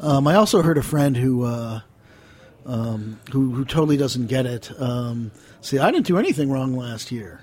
Um, 0.00 0.26
I 0.26 0.34
also 0.34 0.62
heard 0.62 0.78
a 0.78 0.82
friend 0.82 1.16
who 1.16 1.44
uh, 1.44 1.80
um, 2.64 3.18
who 3.32 3.52
who 3.52 3.64
totally 3.64 3.96
doesn't 3.96 4.26
get 4.26 4.46
it. 4.46 4.70
Um, 4.80 5.30
see, 5.60 5.78
I 5.78 5.90
didn't 5.90 6.06
do 6.06 6.18
anything 6.18 6.50
wrong 6.50 6.76
last 6.76 7.10
year. 7.12 7.40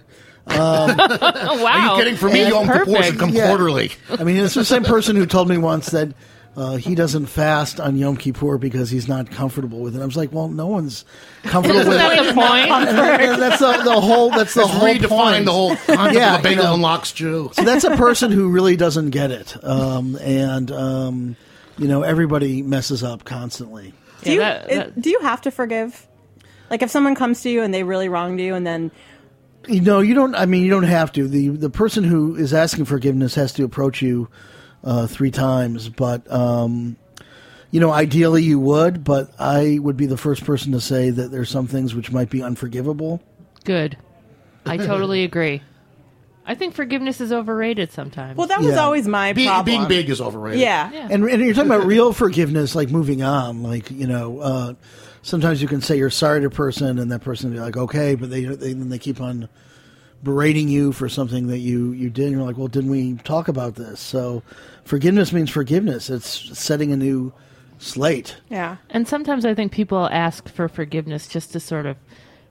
Oh 0.48 0.88
wow! 1.64 1.66
Are 1.68 1.98
you 1.98 2.04
kidding? 2.04 2.18
For 2.18 2.28
me, 2.30 2.42
That's 2.44 2.54
Yom 2.54 2.68
Kippur 2.68 3.04
should 3.04 3.20
come 3.20 3.30
Yeah. 3.30 3.48
quarterly. 3.48 3.92
I 4.10 4.24
mean, 4.24 4.38
it's 4.38 4.54
the 4.54 4.66
same 4.66 4.84
person 4.84 5.16
who 5.16 5.26
told 5.26 5.48
me 5.48 5.58
once 5.58 5.88
that 5.92 6.10
uh, 6.58 6.76
he 6.76 6.94
doesn't 6.96 7.28
fast 7.28 7.80
on 7.80 7.96
Yom 7.96 8.18
Kippur 8.18 8.58
because 8.58 8.90
he's 8.90 9.08
not 9.08 9.32
comfortable 9.32 9.80
with 9.80 9.96
it. 9.96 10.02
I 10.02 10.06
was 10.06 10.18
like, 10.18 10.34
well, 10.34 10.50
no 10.50 10.68
one's 10.68 11.06
comfortable 11.44 11.80
with 11.88 11.98
That's 11.98 12.22
it. 12.22 12.28
the 12.28 12.34
point. 12.34 12.70
And 12.70 13.42
that's 13.42 13.60
the, 13.60 13.82
the 13.84 14.00
whole. 14.02 14.30
That's 14.32 14.54
the 14.54 14.66
Let's 14.66 14.74
whole 14.74 14.88
redefine 14.90 15.08
point. 15.34 15.46
the 15.46 15.52
whole 15.54 15.76
concept 15.78 16.14
Yeah, 16.16 16.36
of 16.38 16.46
a 16.46 16.50
you 16.50 16.56
bagel 16.56 16.64
know. 16.66 16.74
unlocks 16.76 17.14
Jew. 17.14 17.50
So 17.54 17.64
that's 17.64 17.86
a 17.86 17.96
person 17.96 18.32
who 18.32 18.50
really 18.50 18.76
doesn't 18.76 19.12
get 19.12 19.32
it, 19.32 19.56
um, 19.64 20.18
and 20.18 20.70
um, 20.72 21.36
you 21.78 21.88
know 21.88 22.02
everybody 22.04 22.62
messes 22.62 23.04
up 23.04 23.24
constantly. 23.24 23.94
Do 24.24 24.32
Yeah, 24.32 24.34
you 24.34 24.40
that- 24.40 24.72
it- 24.90 25.02
do 25.02 25.10
you 25.10 25.20
have 25.22 25.42
to 25.42 25.52
forgive? 25.52 26.08
Like 26.70 26.82
if 26.82 26.90
someone 26.90 27.16
comes 27.16 27.42
to 27.42 27.50
you 27.50 27.62
and 27.62 27.74
they 27.74 27.84
really 27.84 28.10
wronged 28.10 28.40
you, 28.40 28.56
and 28.56 28.66
then 28.66 28.92
You 29.68 29.82
know, 29.82 30.00
you 30.02 30.14
don't. 30.14 30.36
I 30.36 30.46
mean, 30.46 30.64
you 30.64 30.70
don't 30.70 30.84
have 30.84 31.12
to. 31.14 31.28
the 31.28 31.50
The 31.50 31.70
person 31.70 32.04
who 32.04 32.36
is 32.36 32.54
asking 32.54 32.86
forgiveness 32.86 33.36
has 33.36 33.54
to 33.54 33.64
approach 33.64 34.02
you 34.02 34.28
uh, 34.84 35.08
three 35.08 35.32
times, 35.32 35.88
but 35.90 36.30
um, 36.32 36.98
you 37.72 37.80
know, 37.80 37.92
ideally 37.92 38.44
you 38.44 38.60
would. 38.60 39.04
But 39.04 39.32
I 39.40 39.78
would 39.82 39.96
be 39.98 40.06
the 40.06 40.18
first 40.18 40.44
person 40.46 40.72
to 40.74 40.82
say 40.82 41.10
that 41.12 41.32
there's 41.32 41.50
some 41.50 41.68
things 41.68 41.96
which 41.96 42.12
might 42.12 42.30
be 42.30 42.42
unforgivable. 42.44 43.22
Good. 43.64 43.98
I 44.66 44.78
totally 44.78 45.24
agree. 45.30 45.62
I 46.46 46.56
think 46.56 46.74
forgiveness 46.76 47.22
is 47.22 47.32
overrated 47.32 47.92
sometimes. 47.92 48.38
well, 48.38 48.48
that 48.48 48.60
was 48.62 48.74
Yeah. 48.76 48.84
always 48.84 49.08
my 49.08 49.32
Be, 49.34 49.46
problem. 49.46 49.66
being 49.66 49.88
big 49.88 50.10
is 50.10 50.20
overrated. 50.20 50.60
yeah. 50.60 50.92
Yeah. 50.92 51.08
And, 51.10 51.24
and 51.24 51.42
you're 51.42 51.54
talking 51.54 51.72
about 51.72 51.86
real 51.86 52.12
forgiveness, 52.14 52.76
like 52.76 52.90
moving 52.92 53.24
on. 53.24 53.64
Like 53.64 53.90
you 53.92 54.08
know, 54.08 54.40
uh, 54.40 54.74
sometimes 55.22 55.62
you 55.62 55.68
can 55.68 55.82
say 55.82 55.98
you're 55.98 56.10
sorry 56.10 56.42
to 56.42 56.48
a 56.48 56.50
person, 56.50 57.00
and 57.00 57.12
that 57.12 57.22
person 57.22 57.50
will 57.50 57.58
be 57.58 57.62
like, 57.64 57.78
okay, 57.78 58.16
but 58.16 58.30
they, 58.30 58.44
they 58.46 58.74
then 58.74 58.90
they 58.90 59.00
keep 59.00 59.22
on 59.22 59.48
berating 60.24 60.70
you 60.70 60.92
for 60.94 61.10
something 61.10 61.48
that 61.48 61.60
you 61.60 61.92
you 61.92 62.10
did. 62.10 62.26
And 62.28 62.34
you're 62.34 62.44
like, 62.46 62.58
well, 62.58 62.68
didn't 62.68 62.92
we 62.92 63.14
talk 63.24 63.48
about 63.48 63.76
this? 63.76 64.00
So 64.00 64.44
forgiveness 64.84 65.32
means 65.34 65.50
forgiveness. 65.50 66.10
It's 66.10 66.28
setting 66.58 66.92
a 66.92 66.98
new 66.98 67.34
slate. 67.80 68.38
Yeah. 68.50 68.78
And 68.90 69.08
sometimes 69.08 69.46
I 69.46 69.54
think 69.54 69.72
people 69.72 70.08
ask 70.12 70.48
for 70.50 70.68
forgiveness 70.70 71.28
just 71.28 71.52
to 71.54 71.60
sort 71.60 71.86
of 71.86 71.98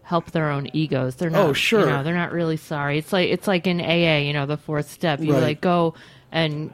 help 0.03 0.31
their 0.33 0.51
own 0.51 0.69
egos. 0.73 1.17
They're 1.17 1.31
not. 1.31 1.47
Oh, 1.47 1.53
sure. 1.53 1.81
You 1.81 1.87
know, 1.87 2.03
they're 2.03 2.15
not 2.15 2.33
really 2.33 2.57
sorry. 2.57 2.99
It's 2.99 3.13
like 3.13 3.31
it's 3.31 3.47
like 3.47 3.67
in 3.67 3.81
AA. 3.81 4.19
You 4.19 4.33
know, 4.33 4.47
the 4.47 4.57
fourth 4.57 4.91
step. 4.91 5.21
You 5.21 5.33
Right. 5.35 5.43
like 5.43 5.61
go 5.61 5.95
and 6.31 6.73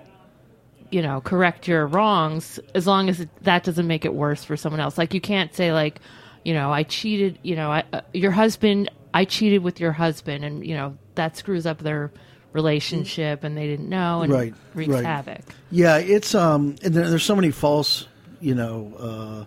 you 0.90 1.02
know 1.02 1.20
correct 1.20 1.68
your 1.68 1.86
wrongs 1.86 2.58
as 2.74 2.86
long 2.86 3.08
as 3.10 3.20
it, 3.20 3.28
that 3.42 3.62
doesn't 3.64 3.86
make 3.86 4.04
it 4.04 4.14
worse 4.14 4.44
for 4.44 4.56
someone 4.56 4.80
else. 4.80 4.96
Like 4.96 5.12
you 5.14 5.20
can't 5.20 5.54
say 5.54 5.72
like, 5.72 6.00
you 6.44 6.54
know, 6.54 6.72
I 6.72 6.82
cheated. 6.82 7.38
You 7.42 7.56
know, 7.56 7.70
I, 7.70 7.84
uh, 7.92 8.00
your 8.12 8.30
husband. 8.32 8.90
I 9.14 9.24
cheated 9.24 9.62
with 9.62 9.80
your 9.80 9.92
husband, 9.92 10.44
and 10.44 10.66
you 10.66 10.74
know 10.76 10.96
that 11.14 11.36
screws 11.36 11.66
up 11.66 11.78
their 11.78 12.10
relationship, 12.52 13.44
and 13.44 13.56
they 13.56 13.66
didn't 13.66 13.88
know, 13.88 14.22
and 14.22 14.32
Right, 14.32 14.54
wreaks 14.74 14.92
right. 14.92 15.04
havoc. 15.04 15.40
Yeah, 15.70 15.96
it's 15.98 16.34
um, 16.34 16.76
and 16.82 16.94
there, 16.94 17.08
there's 17.08 17.22
so 17.24 17.34
many 17.36 17.50
false, 17.50 18.06
you 18.40 18.54
know, 18.54 18.92
uh, 18.98 19.44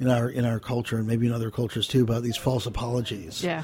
in 0.00 0.08
our 0.08 0.28
in 0.28 0.44
our 0.44 0.60
culture 0.60 0.96
and 0.96 1.06
maybe 1.06 1.26
in 1.26 1.32
other 1.32 1.50
cultures 1.50 1.88
too 1.88 2.02
about 2.02 2.22
these 2.22 2.36
false 2.36 2.66
apologies. 2.66 3.42
Yeah. 3.42 3.62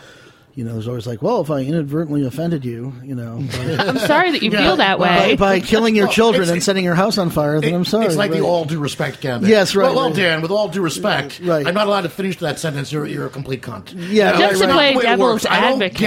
You 0.55 0.65
know, 0.65 0.75
there's 0.75 0.87
always 0.87 1.07
like, 1.07 1.23
well, 1.23 1.41
if 1.41 1.51
I 1.51 1.61
inadvertently 1.61 2.27
offended 2.27 2.63
you, 2.65 2.93
you 3.03 3.15
know, 3.15 3.37
by, 3.53 3.77
I'm 3.85 3.97
sorry 3.99 4.33
that 4.33 4.43
you 4.43 4.51
feel 4.51 4.77
that 4.77 4.99
way. 4.99 5.35
by 5.37 5.61
killing 5.61 5.97
your 5.97 6.07
Well, 6.07 6.13
children 6.15 6.49
and 6.51 6.63
setting 6.63 6.85
your 6.85 6.95
house 6.95 7.17
on 7.17 7.31
fire, 7.31 7.59
then 7.61 7.73
I'm 7.73 7.87
sorry. 7.87 8.05
It's 8.05 8.17
like 8.17 8.31
right. 8.33 8.41
the 8.41 8.45
all 8.45 8.67
due 8.67 8.79
respect 8.79 9.23
gambit. 9.23 9.49
Yes, 9.49 9.75
right, 9.75 9.87
Well, 9.87 9.95
well 9.95 10.07
right. 10.09 10.17
Dan, 10.17 10.43
with 10.43 10.51
all 10.51 10.69
due 10.69 10.83
respect, 10.83 11.41
Right. 11.43 11.67
I'm 11.67 11.73
not 11.73 11.87
allowed 11.87 12.03
to 12.03 12.11
finish 12.11 12.37
that 12.41 12.59
sentence. 12.59 12.93
You're, 12.93 13.07
you're 13.07 13.25
a 13.27 13.31
complete 13.31 13.63
cunt. 13.63 13.95
Yeah, 13.97 14.33
Just 14.33 14.43
to 14.43 14.51
it's 14.51 14.61
not 14.61 14.73
play 14.73 14.93
the 14.93 14.99
way 14.99 15.05
it 15.05 15.07
devil's 15.07 15.31
works. 15.33 15.47
I 15.47 15.61
don't 15.63 15.83
advocate. 15.83 15.99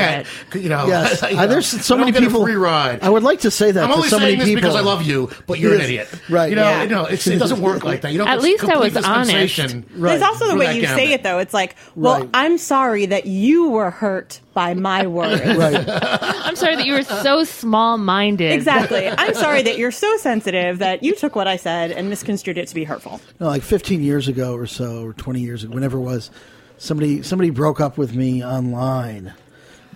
get, 0.52 0.62
you 0.62 0.70
know, 0.70 0.86
Yes, 0.88 1.22
you 1.30 1.38
know, 1.38 1.48
there's 1.48 1.66
so 1.68 1.98
many 1.98 2.12
people. 2.12 2.44
free 2.44 2.56
ride. 2.56 3.02
I 3.02 3.10
would 3.10 3.24
like 3.24 3.40
to 3.42 3.50
say 3.52 3.72
that 3.72 3.84
I'm 3.84 3.90
to 3.90 3.96
only 3.96 4.10
so 4.10 4.20
many 4.20 4.28
saying 4.34 4.40
this 4.40 4.48
people 4.50 4.62
because 4.62 4.75
I 4.75 4.82
love 4.82 5.02
you, 5.02 5.32
but 5.48 5.58
you're 5.58 5.72
Yes, 5.72 5.80
an 5.80 5.86
idiot. 5.86 6.20
right, 6.30 6.50
You 6.52 6.56
know, 6.56 6.70
yeah. 6.70 6.84
you 6.84 6.90
know 6.90 7.06
it's, 7.06 7.25
it 7.25 7.40
doesn't 7.40 7.62
work 7.62 7.84
like 7.84 8.02
that. 8.02 8.12
You 8.12 8.20
don't 8.20 8.28
At 8.28 8.42
least 8.42 8.64
I 8.64 8.78
was 8.78 8.96
honest. 8.96 9.32
dispensation. 9.42 9.86
There's 9.96 10.22
also 10.22 10.48
the 10.50 10.56
way 10.56 10.78
you 10.78 10.86
say 10.86 11.14
it, 11.14 11.24
though. 11.24 11.40
It's 11.40 11.54
like, 11.54 11.75
well, 11.96 12.30
I'm 12.32 12.60
sorry 12.60 13.08
that 13.08 13.25
you 13.25 13.70
were 13.70 13.90
hurt 13.90 14.35
by 14.54 14.74
my 14.74 15.08
words. 15.08 15.42
Right. 15.58 15.86
I'm 15.88 16.56
sorry 16.56 16.75
that 16.75 16.86
you 16.86 16.94
were 16.94 17.04
so 17.04 17.44
small 17.44 17.98
minded. 17.98 18.51
Exactly. 18.51 19.08
I'm 19.08 19.34
sorry 19.34 19.63
that 19.63 19.77
you're 19.77 19.92
so 19.92 20.18
sensitive 20.18 20.80
that 20.80 21.04
you 21.04 21.15
took 21.15 21.36
what 21.36 21.48
I 21.48 21.58
said 21.58 21.92
and 21.92 22.10
misconstrued 22.10 22.58
it 22.58 22.68
to 22.70 22.75
be 22.75 22.84
hurtful. 22.84 23.20
No, 23.39 23.48
like 23.48 23.63
15 23.63 24.01
years 24.01 24.27
ago 24.27 24.56
or 24.56 24.68
so, 24.68 25.06
or 25.06 25.13
20 25.13 25.42
years 25.42 25.63
ago, 25.63 25.74
whenever 25.74 25.98
it 25.98 26.01
was, 26.01 26.32
somebody 26.77 27.22
somebody 27.24 27.50
broke 27.50 27.80
up 27.80 27.98
with 27.98 28.13
me 28.15 28.44
online, 28.44 29.34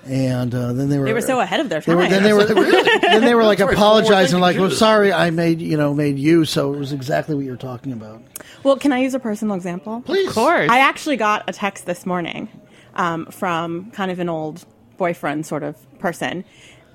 and 0.05 0.53
uh, 0.55 0.74
then 0.74 0.89
they 0.89 0.98
were 0.98 1.05
They 1.05 1.13
were 1.13 1.22
so 1.22 1.39
ahead 1.39 1.60
of 1.60 1.69
their 1.69 1.81
They 1.81 1.93
were, 1.96 2.03
time. 2.03 2.12
then 2.12 2.24
they 2.24 2.34
were 2.34 2.46
then 3.01 3.22
they 3.24 3.36
were 3.36 3.43
like 3.43 3.60
That's 3.60 3.74
apologizing, 3.74 4.39
like, 4.39 4.55
forward-thinking 4.55 4.62
"Well, 4.62 4.72
sorry, 4.72 5.13
I 5.13 5.29
made 5.29 5.62
you 5.62 5.77
know 5.77 5.93
made 5.93 6.17
you." 6.17 6.46
So 6.46 6.74
it 6.74 6.79
was 6.79 6.91
exactly 6.93 7.36
what 7.36 7.46
you're 7.46 7.58
talking 7.58 7.91
about. 7.91 8.22
Well, 8.63 8.77
can 8.77 8.91
I 8.91 9.00
use 9.00 9.13
a 9.13 9.19
personal 9.19 9.55
example? 9.55 10.01
Please. 10.05 10.27
Of 10.29 10.34
course. 10.36 10.69
I 10.69 10.79
actually 10.79 11.17
got 11.17 11.43
a 11.48 11.53
text 11.53 11.86
this 11.86 12.05
morning 12.05 12.50
um, 12.96 13.25
from 13.27 13.91
kind 13.91 14.12
of 14.12 14.19
an 14.19 14.29
old 14.29 14.65
boyfriend 14.98 15.46
sort 15.46 15.63
of 15.63 15.75
person 16.00 16.43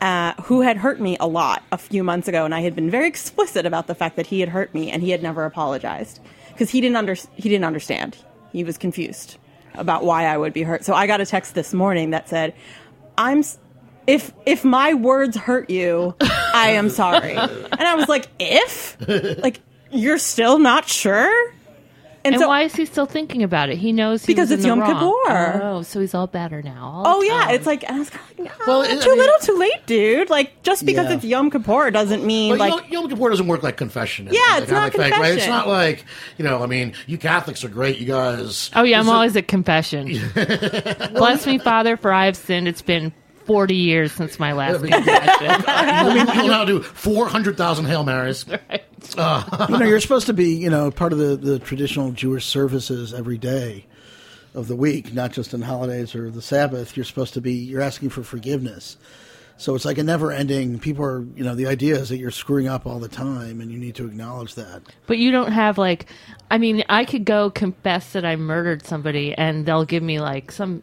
uh, 0.00 0.34
who 0.42 0.60
had 0.60 0.76
hurt 0.76 1.00
me 1.00 1.16
a 1.20 1.26
lot 1.26 1.62
a 1.72 1.78
few 1.78 2.04
months 2.04 2.28
ago, 2.28 2.44
and 2.44 2.54
I 2.54 2.60
had 2.60 2.74
been 2.74 2.90
very 2.90 3.06
explicit 3.14 3.64
about 3.66 3.86
the 3.86 3.94
fact 3.94 4.16
that 4.16 4.26
he 4.26 4.40
had 4.40 4.48
hurt 4.50 4.74
me, 4.74 4.90
and 4.90 5.02
he 5.02 5.10
had 5.10 5.22
never 5.22 5.44
apologized 5.44 6.20
because 6.48 6.70
he 6.70 6.80
didn't 6.80 6.96
under 6.96 7.14
he 7.14 7.48
didn't 7.48 7.64
understand. 7.64 8.16
He 8.52 8.62
was 8.64 8.78
confused 8.78 9.38
about 9.74 10.04
why 10.04 10.26
I 10.26 10.36
would 10.36 10.52
be 10.52 10.62
hurt. 10.62 10.84
So 10.84 10.94
I 10.94 11.06
got 11.06 11.20
a 11.20 11.26
text 11.26 11.54
this 11.54 11.72
morning 11.74 12.10
that 12.10 12.28
said, 12.28 12.54
"I'm." 13.18 13.38
s- 13.40 13.58
If 14.06 14.32
if 14.44 14.64
my 14.64 14.92
words 14.92 15.34
hurt 15.36 15.70
you, 15.70 16.14
I 16.20 16.72
am 16.76 16.90
sorry. 16.90 17.32
And 17.78 17.82
I 17.82 17.94
was 17.96 18.06
like, 18.06 18.28
if 18.38 18.96
like 19.42 19.60
you're 19.90 20.18
still 20.18 20.58
not 20.58 20.86
sure, 20.86 21.32
and 22.24 22.38
so 22.38 22.48
why 22.48 22.62
is 22.62 22.74
he 22.74 22.86
still 22.86 23.06
thinking 23.06 23.42
about 23.42 23.68
it? 23.68 23.76
He 23.78 23.92
knows 23.92 24.24
he 24.24 24.32
Because 24.32 24.50
was 24.50 24.52
in 24.52 24.54
it's 24.58 24.62
the 24.62 24.68
Yom 24.68 24.80
wrong. 24.80 25.24
Kippur. 25.24 25.60
Oh, 25.62 25.82
so 25.82 26.00
he's 26.00 26.14
all 26.14 26.26
better 26.26 26.62
now. 26.62 26.84
all 26.86 27.02
Oh 27.18 27.22
yeah, 27.22 27.44
time. 27.46 27.54
it's 27.54 27.66
like 27.66 27.84
and 27.86 27.96
I 27.96 27.98
was 27.98 28.10
kind 28.10 28.22
of 28.30 28.38
like, 28.38 28.58
no, 28.58 28.64
Well, 28.66 28.82
it- 28.82 28.90
I 28.90 29.00
too 29.00 29.10
mean- 29.10 29.18
little, 29.18 29.38
too 29.42 29.58
late, 29.58 29.86
dude. 29.86 30.30
Like 30.30 30.62
just 30.62 30.86
because 30.86 31.08
Yeah. 31.08 31.14
it's 31.16 31.24
Yom 31.24 31.50
Kippur 31.50 31.90
doesn't 31.90 32.24
mean 32.24 32.52
But 32.52 32.58
like 32.60 32.72
Yom, 32.90 33.02
Yom 33.04 33.08
Kippur 33.10 33.28
doesn't 33.30 33.46
work 33.46 33.62
like 33.62 33.76
confession. 33.76 34.26
Yeah, 34.30 34.58
it's 34.58 34.66
that 34.68 34.72
not 34.72 34.92
kind 34.92 34.94
of 34.94 35.10
thing, 35.12 35.20
right? 35.20 35.34
It's 35.38 35.46
not 35.46 35.68
like 35.68 36.04
you 36.38 36.44
know. 36.44 36.62
I 36.62 36.66
mean, 36.66 36.94
you 37.06 37.18
Catholics 37.18 37.64
are 37.64 37.68
great. 37.68 37.98
You 37.98 38.06
guys. 38.06 38.70
Oh 38.74 38.82
yeah, 38.82 38.98
I'm 38.98 39.06
This 39.06 39.12
always 39.12 39.36
at 39.36 39.48
confession. 39.48 40.06
Bless 41.14 41.46
me, 41.46 41.58
Father, 41.58 41.96
for 41.96 42.12
I 42.12 42.26
have 42.26 42.36
sinned. 42.36 42.68
It's 42.68 42.82
been 42.82 43.12
40 43.46 43.74
years 43.74 44.12
since 44.12 44.38
my 44.38 44.52
last 44.52 44.80
confession. 44.82 45.04
I 45.66 46.14
mean, 46.14 46.26
you'll 46.36 46.48
now 46.48 46.64
do 46.64 46.80
four 46.82 47.26
hundred 47.28 47.56
thousand 47.58 47.84
hail 47.86 48.04
marys. 49.16 49.44
you 49.68 49.78
know, 49.78 49.86
you're 49.86 50.00
supposed 50.00 50.26
to 50.26 50.32
be, 50.32 50.54
you 50.54 50.70
know, 50.70 50.90
part 50.90 51.12
of 51.12 51.18
the, 51.18 51.36
the 51.36 51.58
traditional 51.58 52.12
Jewish 52.12 52.46
services 52.46 53.12
every 53.12 53.38
day 53.38 53.86
of 54.54 54.68
the 54.68 54.76
week, 54.76 55.12
not 55.12 55.32
just 55.32 55.52
on 55.52 55.62
holidays 55.62 56.14
or 56.14 56.30
the 56.30 56.42
Sabbath. 56.42 56.96
You're 56.96 57.04
supposed 57.04 57.34
to 57.34 57.40
be, 57.40 57.52
you're 57.52 57.80
asking 57.82 58.10
for 58.10 58.22
forgiveness. 58.22 58.96
So 59.56 59.74
it's 59.74 59.84
like 59.84 59.98
a 59.98 60.02
never 60.02 60.32
ending, 60.32 60.80
people 60.80 61.04
are, 61.04 61.20
you 61.36 61.44
know, 61.44 61.54
the 61.54 61.66
idea 61.66 61.96
is 61.96 62.08
that 62.08 62.16
you're 62.16 62.32
screwing 62.32 62.66
up 62.66 62.86
all 62.86 62.98
the 62.98 63.08
time 63.08 63.60
and 63.60 63.70
you 63.70 63.78
need 63.78 63.94
to 63.96 64.06
acknowledge 64.06 64.56
that. 64.56 64.82
But 65.06 65.18
you 65.18 65.30
don't 65.30 65.52
have 65.52 65.78
like, 65.78 66.06
I 66.50 66.58
mean, 66.58 66.82
I 66.88 67.04
could 67.04 67.24
go 67.24 67.50
confess 67.50 68.12
that 68.12 68.24
I 68.24 68.34
murdered 68.34 68.84
somebody, 68.84 69.32
and 69.34 69.64
they'll 69.64 69.84
give 69.84 70.02
me 70.02 70.20
like 70.20 70.50
some, 70.50 70.82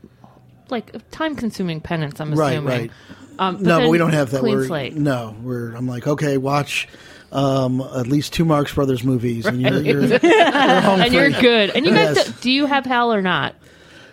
like 0.69 0.95
time-consuming 1.11 1.81
penance. 1.81 2.21
I'm 2.21 2.31
assuming. 2.31 2.65
right. 2.65 2.91
Um, 3.39 3.61
no, 3.61 3.79
but 3.79 3.89
we 3.89 3.97
don't 3.97 4.13
have 4.13 4.31
that. 4.31 4.39
Clean 4.39 4.55
we're, 4.55 4.67
slate. 4.67 4.95
No, 4.95 5.35
we're, 5.41 5.73
I'm 5.73 5.87
like, 5.87 6.07
okay, 6.07 6.37
watch 6.37 6.87
um, 7.31 7.81
at 7.81 8.07
least 8.07 8.33
two 8.33 8.45
Marx 8.45 8.73
Brothers 8.73 9.03
movies 9.03 9.45
and 9.45 9.61
you're, 9.61 9.81
you're, 9.81 10.03
you're 10.03 10.19
home 10.81 11.01
and 11.01 11.13
you're 11.13 11.31
good. 11.31 11.69
And 11.71 11.85
you 11.85 11.91
guys, 11.93 12.15
Yes. 12.15 12.27
do, 12.27 12.33
do 12.41 12.51
you 12.51 12.65
have 12.65 12.85
hell 12.85 13.13
or 13.13 13.21
not? 13.21 13.55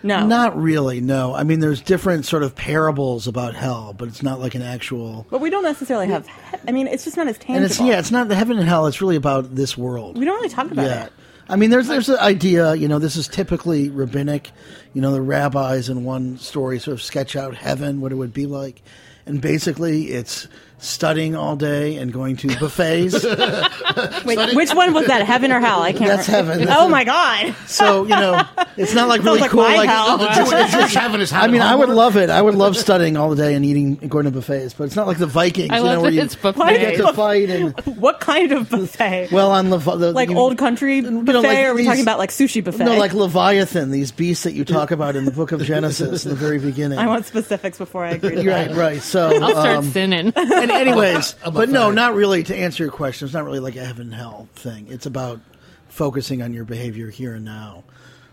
no. 0.03 0.25
Not 0.25 0.57
really, 0.57 1.01
no. 1.01 1.33
I 1.35 1.43
mean, 1.43 1.59
there's 1.59 1.81
different 1.81 2.25
sort 2.25 2.43
of 2.43 2.55
parables 2.55 3.27
about 3.27 3.55
hell, 3.55 3.93
but 3.97 4.07
it's 4.07 4.23
not 4.23 4.39
like 4.39 4.55
an 4.55 4.61
actual. 4.61 5.27
but 5.29 5.41
we 5.41 5.49
don't 5.49 5.63
necessarily 5.63 6.07
have. 6.07 6.25
I 6.67 6.71
mean, 6.71 6.87
it's 6.87 7.03
just 7.03 7.17
not 7.17 7.27
as 7.27 7.37
tangible. 7.37 7.55
And 7.57 7.65
it's 7.65 7.79
yeah, 7.81 7.99
it's 7.99 8.11
not 8.11 8.29
the 8.29 8.35
heaven 8.35 8.57
and 8.57 8.67
hell. 8.67 8.87
It's 8.87 9.01
really 9.01 9.17
about 9.17 9.53
this 9.55 9.77
world. 9.77 10.17
we 10.17 10.23
don't 10.23 10.35
really 10.35 10.47
talk 10.49 10.71
about 10.71 10.85
yeah. 10.85 11.05
it. 11.07 11.13
I 11.49 11.55
mean, 11.57 11.69
there's 11.71 11.87
there's 11.87 12.07
an 12.07 12.19
idea. 12.19 12.75
You 12.75 12.87
know, 12.87 12.99
this 12.99 13.17
is 13.17 13.27
typically 13.27 13.89
rabbinic. 13.89 14.51
You 14.93 15.01
know, 15.01 15.11
the 15.11 15.21
rabbis 15.21 15.89
in 15.89 16.05
one 16.05 16.37
story 16.37 16.79
sort 16.79 16.93
of 16.93 17.01
sketch 17.01 17.35
out 17.35 17.55
heaven, 17.55 17.99
what 17.99 18.11
it 18.13 18.15
would 18.15 18.33
be 18.33 18.45
like, 18.45 18.81
and 19.25 19.41
basically 19.41 20.11
it's 20.11 20.47
studying 20.79 21.35
all 21.35 21.55
day 21.55 21.97
and 21.97 22.11
going 22.11 22.35
to 22.37 22.47
buffets. 22.59 23.23
Wait, 24.25 24.55
which 24.55 24.73
one 24.73 24.93
was 24.93 25.07
that? 25.07 25.23
Heaven 25.25 25.51
or 25.51 25.59
hell? 25.59 25.81
I 25.81 25.91
can't. 25.93 26.07
That's 26.07 26.27
remember. 26.27 26.51
heaven. 26.53 26.65
That's 26.67 26.79
oh 26.81 26.85
a- 26.87 26.89
my 26.89 27.03
god! 27.03 27.55
so 27.67 28.03
you 28.03 28.09
know, 28.09 28.41
it's 28.77 28.93
not 28.93 29.07
like 29.09 29.21
Sounds 29.23 29.25
really 29.25 29.39
like 29.41 29.51
cool. 29.51 29.63
my 29.63 29.75
Like 29.75 29.89
hell. 29.89 30.17
The 30.17 30.27
Jew- 30.29 30.77
Jewish 30.79 30.93
heaven 30.93 31.21
is 31.21 31.31
I 31.33 31.47
mean, 31.47 31.61
I 31.61 31.75
would 31.75 31.89
love 31.89 32.17
it. 32.17 32.29
I 32.29 32.41
would 32.41 32.55
love 32.55 32.75
studying 32.77 33.17
all 33.17 33.35
day 33.35 33.53
and 33.55 33.65
eating 33.65 33.99
and 34.01 34.09
going 34.09 34.25
to 34.25 34.31
buffets, 34.31 34.73
but 34.73 34.85
it's 34.85 34.95
not 34.95 35.07
like 35.07 35.17
the 35.17 35.27
Vikings. 35.27 35.69
I 35.71 35.77
you 35.77 35.83
love 35.83 35.93
know, 35.95 36.01
where 36.01 36.11
that 36.11 36.15
you 36.15 36.23
it's 36.23 36.35
you 36.35 36.51
get 36.53 36.97
to 36.97 37.13
fight 37.13 37.49
and 37.49 37.73
What 37.97 38.19
kind 38.19 38.51
of 38.51 38.69
buffet? 38.69 39.29
well 39.31 39.51
on 39.51 39.69
the, 39.69 39.77
the 39.77 40.11
like 40.13 40.29
you- 40.29 40.37
old 40.37 40.57
country 40.57 41.01
buffet, 41.01 41.23
know, 41.31 41.41
like 41.41 41.57
or 41.59 41.69
are 41.69 41.73
we 41.73 41.81
these- 41.81 41.87
talking 41.87 42.01
about 42.03 42.19
like 42.19 42.29
sushi 42.31 42.63
buffet? 42.63 42.83
No, 42.85 42.95
like 42.97 43.13
Leviathan, 43.13 43.91
these 43.91 44.11
beasts 44.11 44.43
that 44.43 44.53
you 44.53 44.65
talk 44.65 44.91
about 44.91 45.15
in 45.15 45.25
the 45.25 45.31
Book 45.31 45.51
of 45.51 45.61
Genesis 45.63 46.25
in 46.25 46.29
the 46.29 46.35
very 46.37 46.59
beginning. 46.59 46.97
I 46.99 47.07
want 47.07 47.25
specifics 47.25 47.77
before 47.77 48.05
I 48.05 48.11
agree 48.11 48.35
to 48.35 48.49
right, 48.49 48.69
that. 48.69 48.75
right. 48.77 49.01
So, 49.01 49.27
I'll 49.43 49.49
start 49.51 49.67
um, 49.77 49.85
sinning. 49.91 50.31
And 50.69 50.87
anyways, 50.89 51.35
but 51.53 51.69
no, 51.69 51.91
not 51.91 52.13
really. 52.15 52.43
To 52.43 52.55
answer 52.55 52.83
your 52.83 52.91
question, 52.91 53.25
it's 53.25 53.33
not 53.33 53.45
really 53.45 53.59
like 53.59 53.75
a 53.75 53.85
heaven 53.85 54.11
hell 54.11 54.47
thing. 54.55 54.87
It's 54.89 55.05
about 55.05 55.39
focusing 55.87 56.41
on 56.41 56.53
your 56.53 56.65
behavior 56.65 57.09
here 57.09 57.33
and 57.35 57.45
now. 57.45 57.83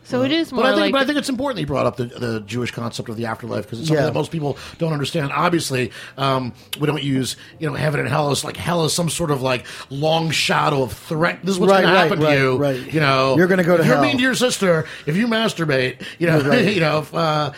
So 0.05 0.23
it 0.23 0.31
is 0.31 0.53
more 0.53 0.63
But 0.63 0.69
I, 0.69 0.71
think, 0.77 0.81
like 0.83 0.93
but 0.93 1.01
I 1.01 1.05
think 1.05 1.19
it's 1.19 1.29
important 1.29 1.57
that 1.57 1.61
you 1.63 1.67
brought 1.67 1.87
up 1.87 1.97
the, 1.97 2.05
the 2.05 2.41
Jewish 2.47 2.71
concept 2.71 3.09
of 3.09 3.17
the 3.17 3.27
afterlife 3.27 3.65
because 3.65 3.81
it's 3.81 3.89
something 3.89 4.01
Yeah. 4.05 4.07
that 4.11 4.15
most 4.15 4.31
people 4.31 4.57
don't 4.79 4.93
understand. 4.93 5.33
Obviously, 5.33 5.91
um, 6.17 6.53
we 6.79 6.87
don't 6.87 7.03
use 7.03 7.35
you 7.59 7.67
know 7.69 7.75
heaven 7.75 7.99
and 7.99 8.09
hell 8.09 8.31
as 8.31 8.45
like 8.45 8.57
hell 8.57 8.85
is 8.85 8.93
some 8.93 9.11
sort 9.11 9.33
of 9.33 9.43
like 9.43 9.67
long 9.91 10.31
shadow 10.31 10.85
of 10.85 10.93
threat. 10.93 11.41
This 11.43 11.57
is 11.57 11.59
what's 11.59 11.73
Right, 11.73 11.83
going 11.83 11.93
to 11.93 11.99
happen 11.99 12.21
right, 12.21 12.37
to 12.37 12.41
you. 12.41 12.57
right. 12.57 12.93
You 12.95 13.01
know, 13.01 13.37
You're 13.37 13.49
gonna 13.49 13.65
go 13.65 13.77
to 13.77 13.81
if 13.83 13.87
You're 13.89 13.97
hell. 13.97 14.05
mean 14.05 14.17
to 14.19 14.23
your 14.23 14.37
sister 14.37 14.87
if 15.07 15.17
you 15.17 15.27
masturbate. 15.27 16.01
You 16.21 16.29
know, 16.29 16.41
Right. 16.41 16.73
you 16.75 16.81
know 16.81 17.01
if 17.01 17.13
uh, 17.13 17.51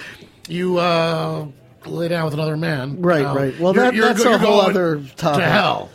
you. 0.49 0.79
Uh, 0.79 1.49
Lay 1.87 2.09
down 2.09 2.25
with 2.25 2.35
another 2.35 2.57
man, 2.57 3.01
Right, 3.01 3.19
you 3.19 3.25
know, 3.25 3.35
right. 3.35 3.61
Well, 3.61 3.73
you're- 3.75 3.87
that- 3.87 3.95
you're 3.95 4.07
that's 4.07 4.23
go- 4.23 4.29
a 4.31 4.33
you're 4.33 4.39
whole 4.41 4.61
other 4.61 5.03
topic. 5.17 5.41
To 5.45 5.49
hell, 5.49 5.91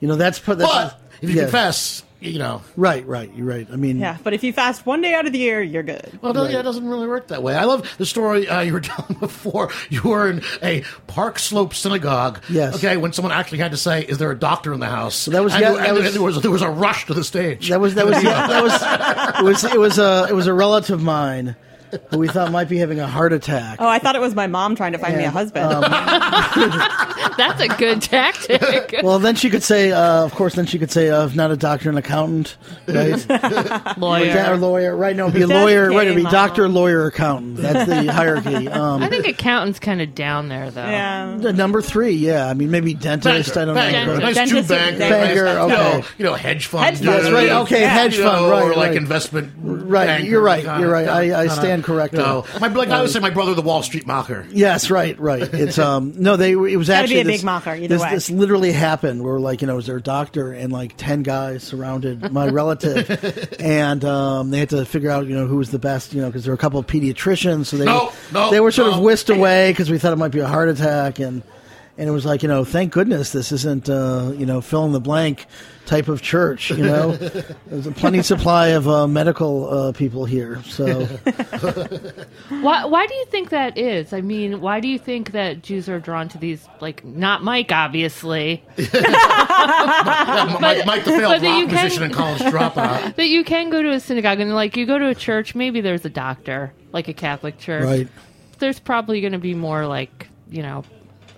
You 0.00 0.08
know, 0.08 0.16
that's 0.16 0.38
put. 0.38 0.58
That's, 0.58 0.70
but 0.72 1.00
if 1.22 1.30
you 1.30 1.36
yeah. 1.36 1.42
confess, 1.44 2.02
you 2.20 2.38
know, 2.38 2.62
right, 2.76 3.06
right. 3.06 3.30
You're 3.34 3.46
right. 3.46 3.66
I 3.72 3.76
mean, 3.76 3.98
Yeah, 3.98 4.16
but 4.22 4.32
if 4.34 4.44
you 4.44 4.52
fast 4.52 4.84
one 4.86 5.00
day 5.00 5.14
out 5.14 5.26
of 5.26 5.32
the 5.32 5.38
year, 5.38 5.62
you're 5.62 5.82
good. 5.82 6.18
Well, 6.22 6.34
Right. 6.34 6.50
yeah, 6.52 6.60
it 6.60 6.62
doesn't 6.62 6.86
really 6.86 7.06
work 7.08 7.28
that 7.28 7.42
way. 7.42 7.54
I 7.54 7.64
love 7.64 7.90
the 7.98 8.04
story 8.06 8.46
uh, 8.48 8.60
you 8.60 8.74
were 8.74 8.80
telling 8.82 9.14
before. 9.18 9.70
You 9.88 10.02
were 10.02 10.28
in 10.30 10.42
a 10.62 10.84
Park 11.06 11.38
Slope 11.38 11.74
synagogue. 11.74 12.40
Yes. 12.50 12.76
Okay, 12.76 12.96
when 12.98 13.12
someone 13.14 13.32
actually 13.32 13.58
had 13.58 13.70
to 13.72 13.76
say, 13.78 14.02
"Is 14.02 14.18
there 14.18 14.30
a 14.30 14.38
doctor 14.38 14.72
in 14.74 14.80
the 14.80 14.86
house?" 14.86 15.24
that 15.26 15.42
was- 15.42 15.52
and, 15.54 15.62
yeah, 15.62 15.68
and 15.70 15.76
that 15.78 15.84
there- 15.84 15.94
was- 15.94 16.12
there 16.12 16.22
was 16.22 16.40
there 16.42 16.50
was 16.50 16.62
a 16.62 16.70
rush 16.70 17.06
to 17.06 17.14
the 17.14 17.24
stage. 17.24 17.70
That 17.70 17.80
was 17.80 17.94
that 17.94 18.06
was 18.06 18.14
yeah, 18.22 18.46
that 18.46 18.62
was 18.62 19.40
it 19.40 19.44
was 19.44 19.64
it 19.74 19.80
was 19.80 19.98
a 19.98 20.26
it 20.28 20.34
was 20.34 20.46
a 20.46 20.54
relative 20.54 20.94
of 20.98 21.02
mine 21.02 21.56
who 22.10 22.18
we 22.18 22.28
thought 22.28 22.50
might 22.52 22.68
be 22.68 22.78
having 22.78 23.00
a 23.00 23.06
heart 23.06 23.32
attack. 23.32 23.78
Oh, 23.80 23.88
I 23.88 23.98
thought 23.98 24.14
it 24.16 24.20
was 24.20 24.34
my 24.34 24.46
mom 24.46 24.76
trying 24.76 24.92
to 24.92 24.98
find 24.98 25.16
me 25.16 25.24
a 25.24 25.30
husband. 25.30 25.72
um, 25.72 25.82
that's 27.36 27.60
a 27.60 27.68
good 27.78 28.02
tactic. 28.02 28.62
Well, 29.04 29.18
then 29.18 29.34
she 29.34 29.50
could 29.50 29.62
say, 29.62 29.92
uh, 29.92 30.24
of 30.24 30.34
course, 30.34 30.54
then 30.54 30.66
she 30.66 30.78
could 30.78 30.90
say, 30.90 31.10
uh, 31.10 31.28
not 31.34 31.50
a 31.50 31.56
doctor, 31.56 31.90
an 31.90 31.96
accountant, 31.98 32.56
right? 32.86 33.26
Lawyer. 33.98 34.52
or 34.52 34.56
lawyer, 34.56 34.96
right? 34.96 35.14
No, 35.14 35.24
it'd 35.24 35.34
be 35.34 35.42
a 35.42 35.46
Just 35.46 35.52
lawyer, 35.52 35.90
right? 35.90 36.06
It'd 36.06 36.16
be 36.16 36.22
kidding, 36.22 36.30
doctor, 36.32 36.68
lawyer, 36.68 37.06
accountant. 37.06 37.56
That's 37.56 37.88
the 37.88 38.10
hierarchy. 38.12 38.68
Um, 38.68 39.02
I 39.02 39.08
think 39.08 39.26
accountant's 39.26 39.78
kind 39.78 40.00
of 40.00 40.14
down 40.14 40.48
there 40.48 40.70
though. 40.70 40.84
yeah. 40.86 41.36
the 41.38 41.52
number 41.52 41.82
three, 41.82 42.12
yeah. 42.12 42.46
I 42.48 42.54
mean, 42.54 42.70
maybe 42.70 42.94
dentist. 42.94 43.56
I 43.56 43.64
don't 43.66 43.74
banker, 43.74 44.14
know. 44.14 44.18
nice 44.20 44.34
Dentist- 44.36 44.68
two 44.68 44.74
banker, 44.74 44.98
banker, 44.98 45.44
nice, 45.44 45.56
okay. 45.56 45.72
you, 45.72 45.98
know, 46.00 46.06
you 46.18 46.24
know, 46.24 46.34
hedge 46.34 46.66
fund, 46.66 46.84
Hedge 46.84 47.04
fund. 47.04 47.08
That's 47.24 47.30
right. 47.32 47.50
Okay, 47.50 47.80
Yeah. 47.80 47.88
hedge 47.88 48.16
you 48.16 48.24
fund, 48.24 48.42
know, 48.42 48.50
right? 48.50 48.62
or 48.64 48.68
like 48.70 48.76
right. 48.88 48.96
investment. 48.96 49.52
Right, 49.58 50.06
banker, 50.06 50.26
you're 50.26 50.40
right, 50.42 50.64
you're 50.80 50.90
right. 50.90 51.08
I- 51.08 51.42
I 51.42 51.46
stand 51.48 51.83
corrected. 51.84 52.20
You 52.20 52.26
know, 52.26 52.46
my 52.60 52.68
like 52.68 52.88
I 52.88 53.00
would 53.00 53.10
say, 53.10 53.20
my 53.20 53.30
brother, 53.30 53.54
the 53.54 53.62
Wall 53.62 53.82
Street 53.82 54.06
macher. 54.06 54.46
Yes, 54.50 54.90
right, 54.90 55.18
right. 55.18 55.42
It's 55.42 55.78
um 55.78 56.14
no, 56.16 56.36
they 56.36 56.52
it 56.52 56.76
was 56.76 56.90
actually 56.90 57.16
be 57.16 57.20
a 57.20 57.24
this, 57.24 57.42
big 57.42 57.48
macher 57.48 57.76
either 57.76 57.88
this, 57.88 58.02
way. 58.02 58.10
this 58.10 58.30
literally 58.30 58.72
happened. 58.72 59.22
Where 59.22 59.38
like 59.38 59.60
you 59.60 59.66
know, 59.66 59.76
was 59.76 59.86
there 59.86 59.96
a 59.96 60.02
doctor 60.02 60.52
and 60.52 60.72
like 60.72 60.96
ten 60.96 61.22
guys 61.22 61.62
surrounded 61.62 62.32
my 62.32 62.48
relative, 62.48 63.54
and 63.60 64.04
um, 64.04 64.50
they 64.50 64.58
had 64.58 64.70
to 64.70 64.84
figure 64.84 65.10
out 65.10 65.26
you 65.26 65.34
know 65.34 65.46
who 65.46 65.56
was 65.56 65.70
the 65.70 65.78
best 65.78 66.12
you 66.12 66.20
know 66.20 66.28
because 66.28 66.44
there 66.44 66.52
were 66.52 66.56
a 66.56 66.58
couple 66.58 66.80
of 66.80 66.86
pediatricians, 66.86 67.66
so 67.66 67.76
they 67.76 67.84
No, 67.84 68.12
no, 68.32 68.50
they 68.50 68.60
were 68.60 68.70
sort 68.70 68.92
of 68.92 69.00
whisked 69.00 69.30
away 69.30 69.70
because 69.72 69.90
we 69.90 69.98
thought 69.98 70.12
it 70.12 70.16
might 70.16 70.32
be 70.32 70.40
a 70.40 70.48
heart 70.48 70.68
attack 70.68 71.18
and. 71.18 71.42
And 71.96 72.08
it 72.08 72.10
was 72.10 72.26
like, 72.26 72.42
you 72.42 72.48
know, 72.48 72.64
thank 72.64 72.92
goodness 72.92 73.30
this 73.30 73.52
isn't, 73.52 73.88
uh, 73.88 74.32
you 74.36 74.46
know, 74.46 74.60
fill 74.60 74.84
in 74.84 74.90
the 74.90 74.98
blank 74.98 75.46
type 75.86 76.08
of 76.08 76.22
church. 76.22 76.70
You 76.70 76.84
know, 76.84 77.12
there's 77.66 77.86
a 77.86 77.92
plenty 77.92 78.22
supply 78.22 78.68
of 78.68 78.88
uh, 78.88 79.06
medical 79.06 79.68
uh, 79.68 79.92
people 79.92 80.24
here. 80.24 80.62
So 80.64 81.04
Why, 82.48 82.84
why 82.84 83.06
do 83.06 83.14
you 83.14 83.26
think 83.26 83.50
that 83.50 83.76
is? 83.78 84.12
I 84.12 84.20
mean, 84.20 84.60
why 84.60 84.80
do 84.80 84.88
you 84.88 84.98
think 84.98 85.32
that 85.32 85.62
Jews 85.62 85.88
are 85.88 85.98
drawn 86.00 86.28
to 86.30 86.38
these? 86.38 86.66
Like, 86.80 87.04
not 87.04 87.42
Mike, 87.42 87.72
obviously. 87.72 88.62
Yeah, 88.94 90.58
Mike, 90.60 90.86
Mike 90.86 91.04
the 91.04 91.10
but 91.12 91.18
failed 91.20 91.42
that 91.42 91.42
rock 91.42 91.58
you 91.58 91.66
can- 91.66 91.74
musician 91.74 92.02
and 92.04 92.14
college 92.14 92.40
dropout. 92.40 93.16
That 93.16 93.28
you 93.28 93.44
can 93.44 93.70
go 93.70 93.82
to 93.82 93.90
a 93.92 94.00
synagogue 94.00 94.40
and, 94.40 94.54
like, 94.54 94.76
you 94.76 94.86
go 94.86 94.98
to 94.98 95.08
a 95.08 95.14
church, 95.14 95.54
maybe 95.54 95.80
there's 95.80 96.04
a 96.04 96.10
doctor, 96.10 96.72
like 96.92 97.08
a 97.08 97.14
Catholic 97.14 97.58
church. 97.58 97.84
right. 97.84 98.08
There's 98.58 98.78
probably 98.80 99.20
going 99.20 99.32
to 99.32 99.38
be 99.38 99.54
more, 99.54 99.86
like, 99.86 100.28
you 100.50 100.62
know, 100.62 100.84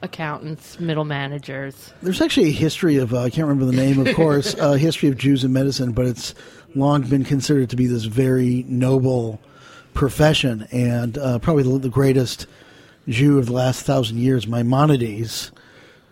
accountants, 0.02 0.78
middle 0.78 1.04
managers. 1.04 1.92
There's 2.02 2.20
actually 2.20 2.48
a 2.48 2.52
history 2.52 2.96
of, 2.96 3.14
uh, 3.14 3.22
I 3.22 3.30
can't 3.30 3.48
remember 3.48 3.64
the 3.64 3.76
name, 3.76 4.06
of 4.06 4.14
course, 4.16 4.54
a 4.54 4.78
history 4.78 5.08
of 5.08 5.16
Jews 5.16 5.44
in 5.44 5.52
medicine, 5.52 5.92
but 5.92 6.06
it's 6.06 6.34
long 6.74 7.02
been 7.02 7.24
considered 7.24 7.70
to 7.70 7.76
be 7.76 7.86
this 7.86 8.04
very 8.04 8.64
noble 8.68 9.40
profession. 9.94 10.66
And 10.70 11.16
uh, 11.18 11.38
probably 11.38 11.62
the, 11.62 11.78
the 11.78 11.88
greatest 11.88 12.46
Jew 13.08 13.38
of 13.38 13.46
the 13.46 13.52
last 13.52 13.84
thousand 13.84 14.18
years, 14.18 14.46
Maimonides, 14.46 15.52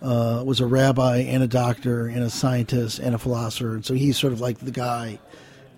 uh, 0.00 0.42
was 0.44 0.60
a 0.60 0.66
rabbi 0.66 1.18
and 1.18 1.42
a 1.42 1.46
doctor 1.46 2.06
and 2.06 2.22
a 2.22 2.30
scientist 2.30 2.98
and 2.98 3.14
a 3.14 3.18
philosopher. 3.18 3.74
And 3.74 3.84
so 3.84 3.94
he's 3.94 4.18
sort 4.18 4.32
of 4.32 4.40
like 4.40 4.58
the 4.58 4.70
guy 4.70 5.18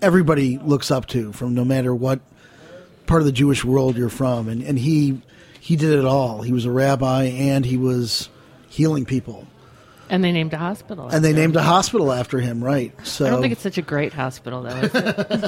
everybody 0.01 0.57
looks 0.59 0.91
up 0.91 1.07
to 1.07 1.31
from 1.33 1.55
no 1.55 1.65
matter 1.65 1.93
what 1.93 2.19
part 3.07 3.21
of 3.21 3.25
the 3.25 3.31
Jewish 3.31 3.63
world 3.63 3.97
you're 3.97 4.09
from. 4.09 4.47
And, 4.47 4.61
and 4.61 4.77
he, 4.77 5.21
he 5.67 5.75
did 5.75 5.99
it 5.99 6.05
all. 6.05 6.43
He 6.43 6.53
was 6.53 6.63
a 6.63 6.71
rabbi 6.71 7.23
and 7.25 7.65
he 7.65 7.75
was 7.75 8.29
healing 8.69 9.03
people. 9.03 9.45
And 10.09 10.23
they 10.23 10.31
named 10.31 10.53
a 10.53 10.57
hospital. 10.57 11.09
And 11.09 11.25
they 11.25 11.31
him. 11.31 11.35
named 11.35 11.55
a 11.57 11.61
hospital 11.61 12.13
after 12.13 12.39
him, 12.39 12.63
right? 12.63 12.93
So 13.05 13.25
I 13.25 13.31
don't 13.31 13.41
think 13.41 13.51
it's 13.51 13.63
such 13.63 13.77
a 13.77 13.81
great 13.81 14.13
hospital, 14.13 14.61
though. 14.63 14.69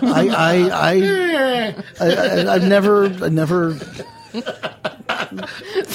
I, 0.04 0.28
I, 0.28 0.92
I, 0.92 1.74
I, 2.02 2.54
I've 2.56 2.68
never, 2.68 3.06
I 3.06 3.30
never. 3.30 3.78
Sorry, 4.34 4.44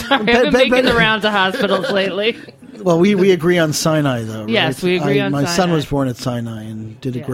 I've 0.09 0.25
been 0.25 0.53
making 0.55 0.87
the 0.87 0.95
rounds 0.97 1.27
of 1.27 1.33
hospitals 1.33 1.91
lately. 1.91 2.39
Well, 2.79 2.99
we, 2.99 3.15
we 3.15 3.31
agree 3.31 3.59
on 3.59 3.75
Sinai, 3.75 4.23
though. 4.23 4.47
Yes, 4.47 4.83
we 4.83 4.97
agree 4.97 5.21
on 5.21 5.33
My 5.33 5.45
son 5.45 5.71
was 5.71 5.85
born 5.85 6.09
at 6.09 6.17
Sinai 6.17 6.63
and 6.63 6.99
did 7.03 7.15
a 7.15 7.19
Yeah. 7.19 7.27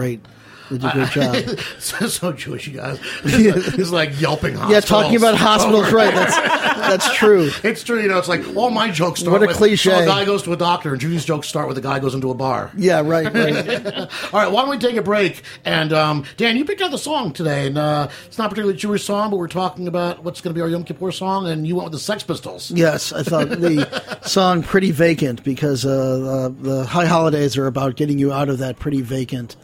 Did 0.77 0.89
a 0.89 0.91
great 0.91 1.09
job. 1.09 1.59
so, 1.79 2.07
so 2.07 2.31
Jewish, 2.31 2.67
you 2.67 2.77
guys. 2.77 2.99
It's 3.81 3.91
like 3.91 4.19
yelping 4.19 4.55
hospitals. 4.55 4.71
yeah, 4.71 4.79
talking 4.81 5.15
about 5.15 5.35
hospitals, 5.35 5.91
right? 5.91 6.13
That's 6.13 6.35
that's 6.35 7.15
true. 7.15 7.51
It's 7.63 7.83
true, 7.83 8.01
you 8.01 8.07
know. 8.07 8.17
It's 8.17 8.27
like 8.27 8.55
all 8.55 8.69
my 8.69 8.91
jokes 8.91 9.21
start. 9.21 9.33
What 9.33 9.43
a 9.43 9.47
with, 9.47 9.55
cliche. 9.55 9.89
So 9.89 9.99
a 9.99 10.05
guy 10.05 10.25
goes 10.25 10.43
to 10.43 10.53
a 10.53 10.57
doctor, 10.57 10.91
and 10.91 10.99
Judy's 10.99 11.25
jokes 11.25 11.47
start 11.47 11.67
with 11.67 11.77
a 11.77 11.81
guy 11.81 11.99
goes 11.99 12.15
into 12.15 12.31
a 12.31 12.33
bar. 12.33 12.71
Yeah, 12.75 13.01
right, 13.01 13.31
right. 13.31 13.87
All 14.33 14.39
right, 14.39 14.51
why 14.51 14.61
don't 14.61 14.69
we 14.69 14.77
take 14.77 14.95
a 14.95 15.01
break? 15.01 15.43
And 15.63 15.93
um, 15.93 16.25
Dan, 16.37 16.57
you 16.57 16.65
picked 16.65 16.81
out 16.81 16.91
the 16.91 16.97
song 16.97 17.33
today, 17.33 17.67
and 17.67 17.77
uh, 17.77 18.09
it's 18.25 18.37
not 18.37 18.49
particularly 18.49 18.75
a 18.75 18.79
Jewish 18.79 19.03
song, 19.03 19.29
but 19.29 19.37
we're 19.37 19.47
talking 19.47 19.87
about 19.87 20.23
what's 20.23 20.41
going 20.41 20.53
to 20.53 20.57
be 20.57 20.61
our 20.61 20.69
Yom 20.69 20.83
Kippur 20.83 21.11
song, 21.11 21.47
and 21.47 21.67
you 21.67 21.75
went 21.75 21.85
with 21.85 21.93
the 21.93 21.99
Sex 21.99 22.23
Pistols. 22.23 22.71
Yes, 22.71 23.13
I 23.13 23.23
thought 23.23 23.49
the 23.49 24.19
song 24.23 24.63
"Pretty 24.63 24.91
Vacant" 24.91 25.43
because 25.43 25.85
uh, 25.85 25.89
uh, 25.89 26.49
the 26.61 26.85
high 26.85 27.05
holidays 27.05 27.57
are 27.57 27.67
about 27.67 27.95
getting 27.95 28.19
you 28.19 28.33
out 28.33 28.49
of 28.49 28.57
that 28.59 28.79
pretty 28.79 29.01
vacant 29.01 29.55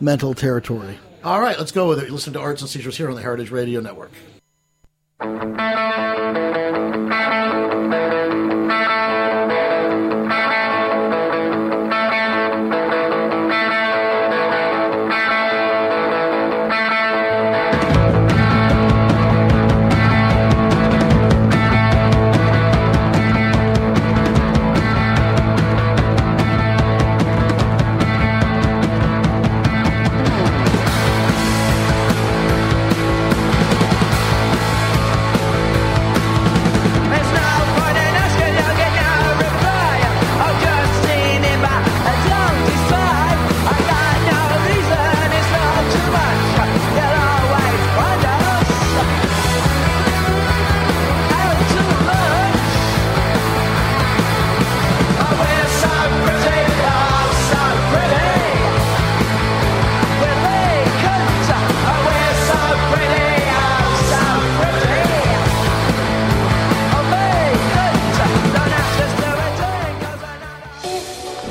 mental 0.00 0.34
territory. 0.34 0.98
All 1.22 1.40
right, 1.40 1.58
let's 1.58 1.72
go 1.72 1.88
with 1.88 1.98
it. 1.98 2.06
You 2.06 2.12
listen 2.14 2.32
to 2.32 2.40
Arts 2.40 2.62
and 2.62 2.70
Seizures 2.70 2.96
here 2.96 3.08
on 3.08 3.14
the 3.14 3.22
Heritage 3.22 3.50
Radio 3.50 3.80
Network. 3.80 4.10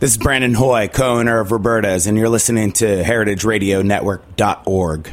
This 0.00 0.10
is 0.12 0.16
Brandon 0.16 0.54
Hoy, 0.54 0.88
co-owner 0.88 1.40
of 1.40 1.52
Roberta's, 1.52 2.06
and 2.06 2.16
you're 2.16 2.30
listening 2.30 2.72
to 2.72 3.02
HeritageRadioNetwork.org. 3.02 5.10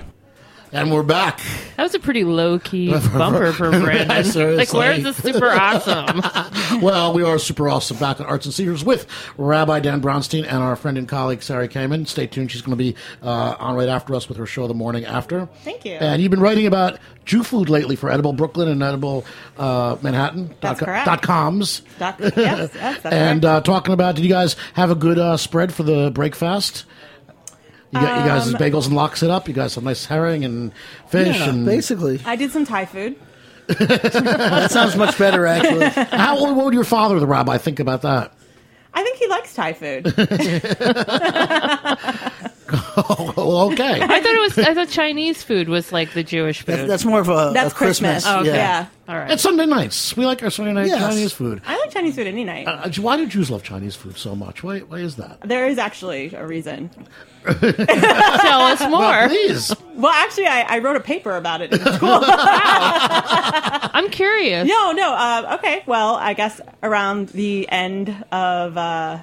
And 0.73 0.91
we're 0.91 1.01
back. 1.03 1.39
That 1.77 1.83
was 1.83 1.95
a 1.95 1.99
pretty 1.99 2.25
low 2.25 2.59
key 2.59 2.91
bumper 3.13 3.53
for 3.53 3.69
Brandon. 3.81 4.23
Seriously. 4.25 4.55
like, 4.57 4.73
where's 4.73 5.03
the 5.03 5.13
super 5.13 5.49
awesome? 5.49 6.81
well, 6.81 7.13
we 7.13 7.23
are 7.23 7.39
super 7.39 7.69
awesome 7.69 7.97
back 7.97 8.19
at 8.19 8.25
Arts 8.25 8.45
and 8.45 8.53
Seizures 8.53 8.83
with 8.83 9.07
Rabbi 9.37 9.79
Dan 9.79 10.01
Bronstein 10.01 10.43
and 10.43 10.57
our 10.57 10.75
friend 10.75 10.97
and 10.97 11.07
colleague 11.07 11.41
Sari 11.41 11.69
Kamin. 11.69 12.05
Stay 12.05 12.27
tuned; 12.27 12.51
she's 12.51 12.61
going 12.61 12.77
to 12.77 12.83
be 12.83 12.95
uh, 13.23 13.55
on 13.59 13.75
right 13.75 13.87
after 13.87 14.13
us 14.13 14.27
with 14.27 14.37
her 14.37 14.45
show 14.45 14.67
the 14.67 14.73
morning 14.73 15.05
after. 15.05 15.47
Thank 15.63 15.85
you. 15.85 15.93
And 15.93 16.21
you've 16.21 16.31
been 16.31 16.41
writing 16.41 16.67
about 16.67 16.99
Jew 17.23 17.43
food 17.43 17.69
lately 17.69 17.95
for 17.95 18.11
Edible 18.11 18.33
Brooklyn 18.33 18.67
and 18.67 18.83
Edible 18.83 19.25
uh, 19.57 19.95
Manhattan. 20.01 20.47
That's 20.59 20.59
dot, 20.61 20.79
co- 20.79 20.85
correct. 20.85 21.05
dot 21.05 21.21
coms. 21.21 21.81
Doc- 21.97 22.19
yes, 22.19 22.35
yes, 22.35 22.71
that's 22.73 23.05
and 23.05 23.45
uh, 23.45 23.61
talking 23.61 23.93
about, 23.93 24.15
did 24.15 24.25
you 24.25 24.29
guys 24.31 24.57
have 24.73 24.91
a 24.91 24.95
good 24.95 25.17
uh, 25.17 25.37
spread 25.37 25.73
for 25.73 25.83
the 25.83 26.11
break 26.11 26.35
fast? 26.35 26.83
You, 27.91 28.01
got, 28.01 28.19
you 28.21 28.27
guys' 28.29 28.53
Um, 28.53 28.59
bagels 28.59 28.87
and 28.87 28.95
lox 28.95 29.23
it 29.23 29.29
up. 29.29 29.47
You 29.47 29.53
guys 29.53 29.75
have 29.75 29.83
nice 29.83 30.05
herring 30.05 30.43
and 30.43 30.71
fish 31.07 31.37
Yeah, 31.39 31.49
and 31.49 31.65
basically. 31.65 32.19
I 32.25 32.35
did 32.35 32.51
some 32.51 32.65
Thai 32.65 32.85
food. 32.85 33.15
That 33.67 34.71
sounds 34.71 34.95
much 34.95 35.17
better, 35.17 35.45
actually. 35.45 35.87
How 36.17 36.41
what 36.41 36.55
would 36.65 36.73
your 36.73 36.85
father, 36.85 37.19
the 37.19 37.27
rabbi, 37.27 37.57
think 37.57 37.79
about 37.81 38.01
that? 38.03 38.31
I 38.93 39.03
think 39.03 39.17
he 39.17 39.27
likes 39.27 39.53
Thai 39.53 39.73
food. 39.73 40.05
Oh, 43.39 43.69
okay. 43.71 44.01
I 44.01 44.07
thought 44.07 44.25
it 44.25 44.39
was. 44.41 44.57
I 44.57 44.73
thought 44.73 44.89
Chinese 44.89 45.43
food 45.43 45.69
was 45.69 45.91
like 45.91 46.13
the 46.13 46.23
Jewish 46.23 46.61
food. 46.63 46.75
That's, 46.75 46.87
that's 46.89 47.05
more 47.05 47.19
of 47.19 47.29
a, 47.29 47.51
That's 47.53 47.71
a 47.71 47.75
Christmas. 47.75 48.23
Christmas. 48.23 48.25
Oh, 48.25 48.39
okay. 48.39 48.49
yeah. 48.49 48.55
Yeah. 48.55 48.87
All 49.07 49.15
right. 49.15 49.31
It's 49.31 49.43
Sunday 49.43 49.65
nights. 49.67 50.17
We 50.17 50.25
like 50.25 50.41
our 50.43 50.49
Sunday 50.49 50.73
night 50.73 50.87
Yes. 50.87 50.99
Chinese 50.99 51.31
food. 51.33 51.61
I 51.65 51.77
like 51.77 51.91
Chinese 51.91 52.15
food 52.15 52.25
any 52.27 52.43
night. 52.43 52.67
Uh, 52.67 52.89
why 53.01 53.15
do 53.17 53.27
Jews 53.27 53.51
love 53.51 53.61
Chinese 53.63 53.95
food 53.95 54.17
so 54.17 54.35
much? 54.35 54.63
Why, 54.63 54.79
why 54.79 54.97
is 54.97 55.15
that? 55.17 55.41
there 55.41 55.67
is 55.67 55.77
actually 55.77 56.33
a 56.33 56.45
reason. 56.45 56.89
Tell 57.45 58.61
us 58.61 58.81
more. 58.81 58.99
Well, 58.99 59.29
please. 59.29 59.73
Well, 59.95 60.11
actually, 60.11 60.47
I, 60.47 60.61
I 60.63 60.79
wrote 60.79 60.95
a 60.97 60.99
paper 61.01 61.35
about 61.37 61.61
it 61.61 61.71
in 61.71 61.79
school. 61.93 62.19
I'm 62.21 64.09
curious. 64.09 64.67
no, 64.67 64.91
no. 64.91 65.13
Uh, 65.13 65.55
okay. 65.59 65.83
Well, 65.85 66.15
I 66.15 66.33
guess 66.33 66.59
around 66.83 67.29
the 67.29 67.69
end 67.69 68.09
of, 68.31 68.77
uh, 68.77 69.19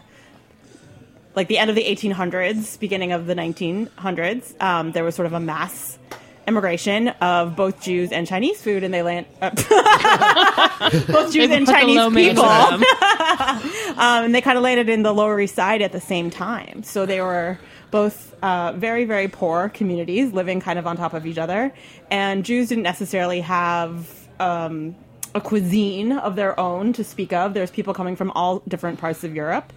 like 1.35 1.49
the 1.49 1.59
end 1.59 1.71
of 1.71 1.77
the 1.77 1.85
1800s, 1.85 2.79
beginning 2.79 3.13
of 3.13 3.27
the 3.27 3.35
1900s, 3.35 4.61
um, 4.63 4.93
there 4.93 5.05
was 5.05 5.15
sort 5.15 5.27
of 5.27 5.33
a 5.33 5.41
mass 5.41 5.99
immigration 6.47 7.09
of 7.09 7.57
both 7.57 7.83
Jews 7.83 8.13
and 8.13 8.27
Chinese 8.27 8.61
food, 8.61 8.85
and 8.85 8.93
they 8.93 9.03
land 9.03 9.27
uh, 9.41 9.51
both 11.09 11.33
Jews 11.33 11.51
and 11.51 11.67
Chinese 11.67 12.13
people. 12.13 12.45
um, 12.45 14.25
and 14.25 14.35
they 14.35 14.41
kind 14.41 14.57
of 14.57 14.63
landed 14.63 14.89
in 14.89 15.03
the 15.03 15.13
Lower 15.13 15.41
East 15.41 15.55
Side 15.55 15.83
at 15.83 15.93
the 15.93 16.01
same 16.01 16.31
time. 16.31 16.83
So 16.83 17.07
they 17.07 17.21
were 17.21 17.59
both 17.91 18.35
uh, 18.43 18.73
very, 18.73 19.05
very 19.05 19.29
poor 19.29 19.69
communities 19.71 20.33
living 20.33 20.61
kind 20.61 20.79
of 20.79 20.87
on 20.87 20.97
top 20.97 21.15
of 21.15 21.27
each 21.27 21.39
other. 21.39 21.73
And 22.11 22.45
Jews 22.45 22.69
didn't 22.69 22.85
necessarily 22.85 23.41
have 23.41 24.29
um, 24.39 24.95
a 25.35 25.41
cuisine 25.41 26.13
of 26.13 26.37
their 26.37 26.59
own 26.59 26.93
to 26.95 27.05
speak 27.05 27.33
of. 27.33 27.55
There's 27.55 27.71
people 27.71 27.95
coming 27.95 28.17
from 28.17 28.31
all 28.33 28.61
different 28.69 28.99
parts 28.99 29.25
of 29.25 29.35
Europe. 29.35 29.73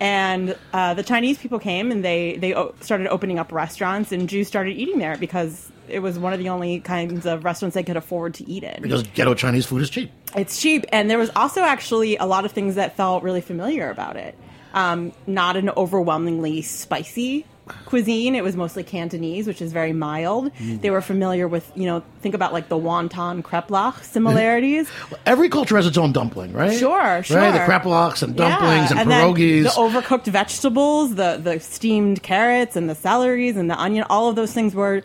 And 0.00 0.56
uh, 0.72 0.94
the 0.94 1.02
Chinese 1.02 1.38
people 1.38 1.58
came 1.58 1.92
and 1.92 2.02
they, 2.02 2.36
they 2.38 2.54
o- 2.54 2.74
started 2.80 3.06
opening 3.08 3.38
up 3.38 3.52
restaurants, 3.52 4.12
and 4.12 4.28
Jews 4.28 4.48
started 4.48 4.76
eating 4.78 4.98
there 4.98 5.16
because 5.18 5.70
it 5.88 5.98
was 6.00 6.18
one 6.18 6.32
of 6.32 6.38
the 6.38 6.48
only 6.48 6.80
kinds 6.80 7.26
of 7.26 7.44
restaurants 7.44 7.74
they 7.74 7.82
could 7.82 7.98
afford 7.98 8.34
to 8.34 8.48
eat 8.48 8.62
in. 8.64 8.80
Because 8.80 9.02
ghetto 9.02 9.34
Chinese 9.34 9.66
food 9.66 9.82
is 9.82 9.90
cheap. 9.90 10.10
it's 10.34 10.60
cheap. 10.60 10.86
And 10.90 11.10
there 11.10 11.18
was 11.18 11.30
also 11.36 11.60
actually 11.62 12.16
a 12.16 12.24
lot 12.24 12.44
of 12.44 12.52
things 12.52 12.76
that 12.76 12.96
felt 12.96 13.22
really 13.22 13.40
familiar 13.42 13.90
about 13.90 14.16
it. 14.16 14.36
Um, 14.72 15.12
not 15.26 15.56
an 15.56 15.68
overwhelmingly 15.70 16.62
spicy 16.62 17.44
cuisine 17.86 18.34
it 18.34 18.42
was 18.44 18.56
mostly 18.56 18.82
cantonese 18.82 19.46
which 19.46 19.60
is 19.62 19.72
very 19.72 19.92
mild 19.92 20.50
Mm. 20.54 20.80
they 20.80 20.90
were 20.90 21.00
familiar 21.00 21.46
with 21.48 21.70
you 21.74 21.86
know 21.86 22.02
think 22.20 22.34
about 22.34 22.52
like 22.52 22.68
the 22.68 22.76
wonton 22.76 23.42
kreplach 23.42 24.02
similarities 24.04 24.88
Every 25.26 25.48
culture 25.48 25.76
has 25.76 25.86
its 25.86 25.96
own 25.98 26.12
dumpling, 26.12 26.52
right? 26.52 26.76
Sure, 26.78 27.22
sure. 27.22 27.36
Right, 27.38 27.52
the 27.52 27.58
kreplachs 27.60 28.22
and 28.22 28.34
dumplings 28.36 28.90
Yeah, 28.90 29.00
and, 29.00 29.10
then 29.10 29.34
pierogies. 29.34 29.62
the 29.64 29.70
overcooked 29.70 30.26
vegetables 30.26 31.14
the, 31.14 31.38
the 31.42 31.60
steamed 31.60 32.22
carrots 32.22 32.74
and 32.76 32.88
the 32.90 32.94
celeries 32.94 33.56
and 33.56 33.70
the 33.70 33.78
onion 33.78 34.04
all 34.10 34.28
of 34.28 34.36
those 34.36 34.52
things 34.52 34.74
were 34.74 35.02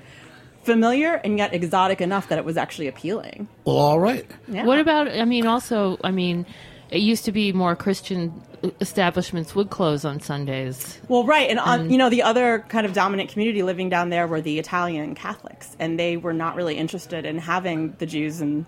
familiar 0.64 1.16
and 1.24 1.38
yet 1.38 1.54
exotic 1.54 2.02
enough 2.02 2.28
that 2.30 2.40
it 2.40 2.46
was 2.46 2.58
actually 2.58 2.88
appealing 2.88 3.48
well, 3.66 3.78
all 3.78 4.00
right. 4.00 4.26
yeah. 4.48 4.66
What 4.66 4.80
about? 4.80 5.08
I 5.08 5.26
mean, 5.26 5.46
also, 5.48 5.98
I 6.04 6.12
mean, 6.12 6.46
it 6.90 7.02
used 7.02 7.26
to 7.26 7.32
be 7.32 7.52
more 7.52 7.76
Christian 7.76 8.42
establishments 8.82 9.54
would 9.56 9.70
close 9.70 10.06
on 10.06 10.20
Sundays. 10.20 11.00
Well, 11.08 11.24
right, 11.24 11.50
and 11.50 11.60
on, 11.60 11.90
you 11.90 11.98
know 11.98 12.10
the 12.10 12.24
other 12.24 12.66
kind 12.68 12.86
of 12.86 12.94
dominant 12.94 13.30
community 13.30 13.64
living 13.64 13.90
down 13.90 14.10
there 14.10 14.28
were 14.28 14.42
the 14.42 14.60
Italian 14.60 15.16
Catholics, 15.16 15.76
and 15.80 16.00
they 16.00 16.18
were 16.18 16.34
not 16.34 16.56
really 16.56 16.76
interested 16.78 17.26
in 17.26 17.38
having 17.38 17.94
the 18.00 18.06
Jews 18.06 18.42
and 18.42 18.66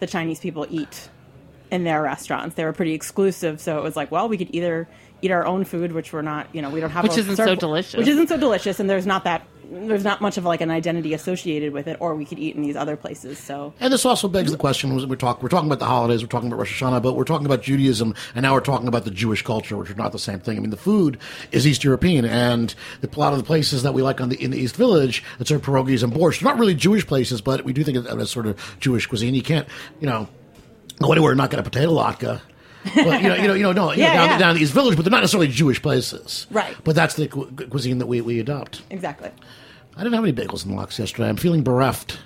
the 0.00 0.06
Chinese 0.06 0.40
people 0.40 0.66
eat 0.68 1.08
in 1.70 1.84
their 1.84 2.02
restaurants. 2.02 2.54
They 2.56 2.64
were 2.64 2.72
pretty 2.72 2.94
exclusive, 2.94 3.60
so 3.60 3.78
it 3.78 3.82
was 3.82 3.96
like, 3.96 4.10
well, 4.10 4.28
we 4.28 4.38
could 4.38 4.54
either 4.54 4.88
eat 5.20 5.30
our 5.30 5.46
own 5.46 5.64
food, 5.64 5.92
which 5.92 6.12
we're 6.12 6.22
not, 6.22 6.46
you 6.54 6.62
know, 6.62 6.70
we 6.70 6.80
don't 6.80 6.90
have, 6.90 7.02
Which 7.02 7.18
isn't 7.18 7.36
so 7.36 7.54
delicious. 7.54 7.96
which 7.96 8.08
isn't 8.08 8.28
so 8.28 8.36
delicious, 8.36 8.80
and 8.80 8.88
there's 8.88 9.06
not 9.06 9.24
that 9.24 9.46
there's 9.70 10.04
not 10.04 10.20
much 10.20 10.38
of 10.38 10.44
like 10.44 10.60
an 10.60 10.70
identity 10.70 11.14
associated 11.14 11.72
with 11.72 11.86
it, 11.86 11.96
or 12.00 12.14
we 12.14 12.24
could 12.24 12.38
eat 12.38 12.56
in 12.56 12.62
these 12.62 12.76
other 12.76 12.96
places. 12.96 13.38
So 13.38 13.74
And 13.80 13.92
this 13.92 14.04
also 14.04 14.28
begs 14.28 14.50
the 14.50 14.58
question: 14.58 14.94
we're 15.08 15.16
talking 15.16 15.42
we're 15.42 15.48
talking 15.48 15.68
about 15.68 15.78
the 15.78 15.86
holidays, 15.86 16.22
we're 16.22 16.28
talking 16.28 16.48
about 16.48 16.58
Rosh 16.58 16.82
Hashanah, 16.82 17.02
but 17.02 17.14
we're 17.14 17.24
talking 17.24 17.46
about 17.46 17.62
Judaism, 17.62 18.14
and 18.34 18.42
now 18.42 18.54
we're 18.54 18.60
talking 18.60 18.88
about 18.88 19.04
the 19.04 19.10
Jewish 19.10 19.42
culture, 19.42 19.76
which 19.76 19.90
are 19.90 19.94
not 19.94 20.12
the 20.12 20.18
same 20.18 20.40
thing. 20.40 20.56
I 20.56 20.60
mean, 20.60 20.70
the 20.70 20.76
food 20.76 21.18
is 21.52 21.66
East 21.66 21.84
European, 21.84 22.24
and 22.24 22.74
the, 23.00 23.08
a 23.14 23.18
lot 23.18 23.32
of 23.32 23.38
the 23.38 23.44
places 23.44 23.82
that 23.82 23.94
we 23.94 24.02
like 24.02 24.20
on 24.20 24.28
the 24.28 24.42
in 24.42 24.50
the 24.50 24.58
East 24.58 24.76
Village 24.76 25.22
that 25.38 25.48
serve 25.48 25.62
pierogies 25.62 26.02
and 26.02 26.12
borscht, 26.12 26.42
not 26.42 26.58
really 26.58 26.74
Jewish 26.74 27.06
places, 27.06 27.40
but 27.40 27.64
we 27.64 27.72
do 27.72 27.84
think 27.84 27.98
of 27.98 28.06
it 28.06 28.18
as 28.18 28.30
sort 28.30 28.46
of 28.46 28.76
Jewish 28.80 29.06
cuisine. 29.06 29.34
You 29.34 29.42
can't, 29.42 29.68
you 30.00 30.06
know, 30.06 30.28
go 31.00 31.12
anywhere 31.12 31.32
and 31.32 31.38
not 31.38 31.50
get 31.50 31.60
a 31.60 31.62
potato 31.62 31.92
latke. 31.92 32.40
But 32.94 33.22
you 33.22 33.28
know, 33.28 33.34
you 33.36 33.48
know, 33.48 33.54
you 33.54 33.62
know, 33.62 33.72
no, 33.72 33.92
you 33.92 34.02
Yeah, 34.02 34.08
know, 34.08 34.14
down, 34.14 34.28
yeah. 34.30 34.38
down 34.38 34.54
the 34.56 34.60
East 34.62 34.72
Village, 34.74 34.96
but 34.96 35.04
they're 35.04 35.10
not 35.10 35.20
necessarily 35.20 35.48
Jewish 35.48 35.80
places, 35.82 36.46
Right. 36.50 36.76
But 36.84 36.94
that's 36.94 37.14
the 37.14 37.28
cu- 37.28 37.50
cuisine 37.68 37.98
that 37.98 38.06
we, 38.06 38.20
we 38.20 38.40
adopt. 38.40 38.82
exactly, 38.90 39.30
I 39.96 40.02
didn't 40.02 40.14
have 40.14 40.24
any 40.24 40.32
bagels 40.32 40.64
and 40.64 40.76
lox 40.76 40.98
yesterday. 40.98 41.28
I'm 41.28 41.36
feeling 41.36 41.62
bereft. 41.64 42.18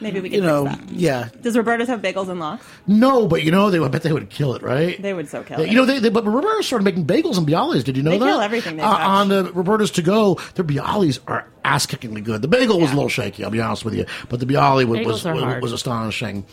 maybe 0.00 0.18
we 0.20 0.30
could 0.30 0.36
You 0.36 0.42
know, 0.42 0.64
fix 0.66 0.76
that. 0.78 0.90
yeah. 0.94 1.28
Does 1.42 1.56
Roberta's 1.56 1.88
have 1.88 2.00
bagels 2.02 2.28
and 2.28 2.40
lox? 2.40 2.64
No, 2.86 3.26
but 3.28 3.42
you 3.44 3.50
know, 3.50 3.70
they 3.70 3.78
I 3.78 3.88
bet 3.88 4.02
they 4.02 4.12
would 4.12 4.30
kill 4.30 4.54
it, 4.54 4.62
right? 4.62 5.00
They 5.00 5.12
would 5.14 5.28
so 5.28 5.42
kill 5.42 5.60
Yeah, 5.60 5.66
it. 5.66 5.70
You 5.70 5.76
know, 5.76 5.84
they, 5.84 5.98
they 5.98 6.08
but 6.08 6.24
Roberta 6.24 6.62
started 6.62 6.84
making 6.84 7.04
bagels 7.06 7.36
and 7.38 7.46
bialys. 7.46 7.84
Did 7.84 7.96
you 7.98 8.02
know 8.02 8.10
They 8.12 8.18
that? 8.18 8.24
kill 8.26 8.40
everything 8.40 8.76
they 8.78 8.82
uh, 8.82 8.90
touch. 8.90 9.00
on 9.00 9.28
the 9.28 9.52
Roberta's 9.52 9.90
to 9.92 10.02
go. 10.02 10.38
Their 10.54 10.64
bialys 10.64 11.20
are 11.26 11.46
ass 11.64 11.84
kickingly 11.86 12.24
good. 12.24 12.40
The 12.42 12.48
bagel 12.48 12.80
was 12.80 12.90
a 12.92 12.94
little 12.94 13.10
shaky. 13.10 13.44
I'll 13.44 13.50
be 13.50 13.60
honest 13.60 13.84
with 13.84 13.94
you, 13.94 14.06
but 14.30 14.40
the 14.40 14.46
bialy 14.46 14.86
was 14.86 15.00
Bagels 15.00 15.06
was, 15.06 15.26
are 15.26 15.34
was, 15.34 15.44
hard. 15.44 15.62
was 15.62 15.72
astonishing. 15.72 16.46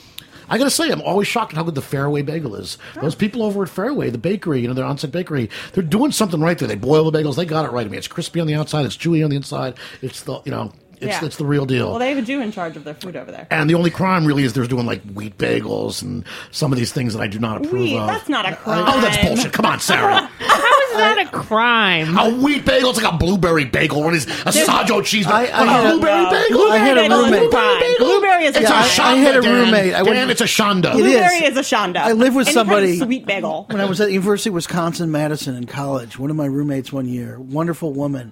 I 0.50 0.58
gotta 0.58 0.70
say, 0.72 0.90
I'm 0.92 1.02
always 1.02 1.28
shocked 1.28 1.54
at 1.54 1.58
how 1.58 1.64
good 1.64 1.76
the 1.76 1.82
Fairway 1.82 2.22
bagel 2.22 2.56
is. 2.56 2.78
Those 3.02 3.16
people 3.16 3.44
over 3.44 3.64
at 3.64 3.70
Fairway, 3.70 4.10
the 4.10 4.18
bakery, 4.18 4.62
you 4.62 4.68
know, 4.68 4.74
their 4.74 4.86
on-site 4.86 5.12
bakery, 5.12 5.50
they're 5.74 5.84
doing 5.84 6.12
something 6.12 6.40
right 6.42 6.58
there. 6.58 6.68
They 6.68 6.76
boil 6.76 7.10
the 7.10 7.18
bagels. 7.18 7.36
They 7.36 7.46
got 7.46 7.66
it 7.66 7.72
right. 7.72 7.86
I 7.86 7.90
mean, 7.90 7.98
it's 7.98 8.08
crispy 8.08 8.40
on 8.40 8.48
the 8.48 8.56
outside, 8.56 8.86
it's 8.86 8.98
chewy 8.98 9.24
on 9.24 9.30
the 9.30 9.36
inside. 9.36 9.76
It's 10.02 10.22
the, 10.24 10.42
you 10.46 10.52
know, 10.52 10.72
it's 11.00 11.22
Yeah. 11.22 11.26
it's 11.26 11.38
the 11.38 11.46
real 11.46 11.66
deal. 11.66 11.92
Well, 11.92 12.00
they 12.00 12.10
have 12.10 12.18
a 12.18 12.22
Jew 12.24 12.42
in 12.42 12.52
charge 12.52 12.76
of 12.76 12.84
their 12.84 12.96
food 12.96 13.16
over 13.16 13.32
there. 13.32 13.46
And 13.52 13.70
the 13.70 13.76
only 13.76 13.92
crime 13.92 14.26
really 14.26 14.44
is 14.44 14.54
they're 14.54 14.66
doing 14.66 14.86
like 14.88 15.04
wheat 15.14 15.38
bagels 15.38 16.02
and 16.02 16.24
some 16.52 16.72
of 16.72 16.80
these 16.80 16.92
things 16.92 17.14
that 17.14 17.22
I 17.22 17.28
do 17.28 17.38
not 17.40 17.58
approve 17.58 17.82
Wheat, 17.84 17.98
of. 17.98 18.08
that's 18.08 18.30
not 18.30 18.52
a 18.52 18.56
crime. 18.56 18.84
Oh, 18.88 19.00
that's 19.02 19.18
bullshit. 19.18 19.54
Come 19.54 19.66
on, 19.66 19.80
Sari. 19.80 20.28
How 20.98 21.10
is 21.12 21.16
that 21.16 21.28
a 21.28 21.30
crime? 21.30 22.18
a 22.18 22.30
wheat 22.30 22.66
bagel, 22.66 22.90
it's 22.92 23.02
like 23.02 23.14
a 23.14 23.18
blueberry 23.18 23.66
bagel. 23.66 24.04
What 24.04 24.14
is 24.14 24.26
a 24.26 24.52
sajo 24.52 25.04
cheese? 25.06 25.26
I- 25.28 25.46
I 25.46 25.62
on 25.62 25.68
a 25.68 25.72
a- 25.72 25.92
blueberry 25.92 26.24
No. 26.24 26.30
bagel? 26.32 26.72
I 26.72 26.78
had 26.78 26.98
a 26.98 27.02
Bagel 27.02 27.20
is 27.26 27.32
roommate. 27.32 27.52
crime. 27.52 27.84
Blueberry 28.00 28.46
is 28.46 28.56
a 28.56 28.60
It's 28.62 28.70
Yeah, 28.70 28.76
a 28.82 28.86
I- 28.86 28.90
crime. 28.96 29.08
I 29.08 29.16
had 29.18 29.36
a 29.38 29.42
Dan. 29.42 29.54
roommate. 29.54 29.94
I 29.94 30.04
Dan, 30.04 30.06
went- 30.16 30.32
it's 30.32 30.42
a 30.42 30.46
shonda. 30.46 30.94
It 30.94 30.96
is. 30.98 31.02
Blueberry 31.02 31.46
is 31.46 31.58
a 31.58 31.62
shonda. 31.62 31.98
I 31.98 32.12
live 32.14 32.36
with 32.36 32.48
Any 32.48 32.56
kind 32.56 32.68
of 32.68 32.74
somebody- 32.74 32.98
sweet 33.00 33.26
bagel. 33.26 33.66
When 33.70 33.82
I 33.82 33.86
was 33.86 34.02
at 34.02 34.08
the 34.08 34.14
University 34.14 34.50
of 34.50 34.56
Wisconsin 34.56 35.12
Madison 35.12 35.56
in 35.56 35.66
college, 35.66 36.18
one 36.20 36.30
of 36.30 36.36
my 36.36 36.46
roommates 36.46 36.92
one 36.92 37.08
year, 37.08 37.38
wonderful 37.40 37.94
woman, 37.94 38.32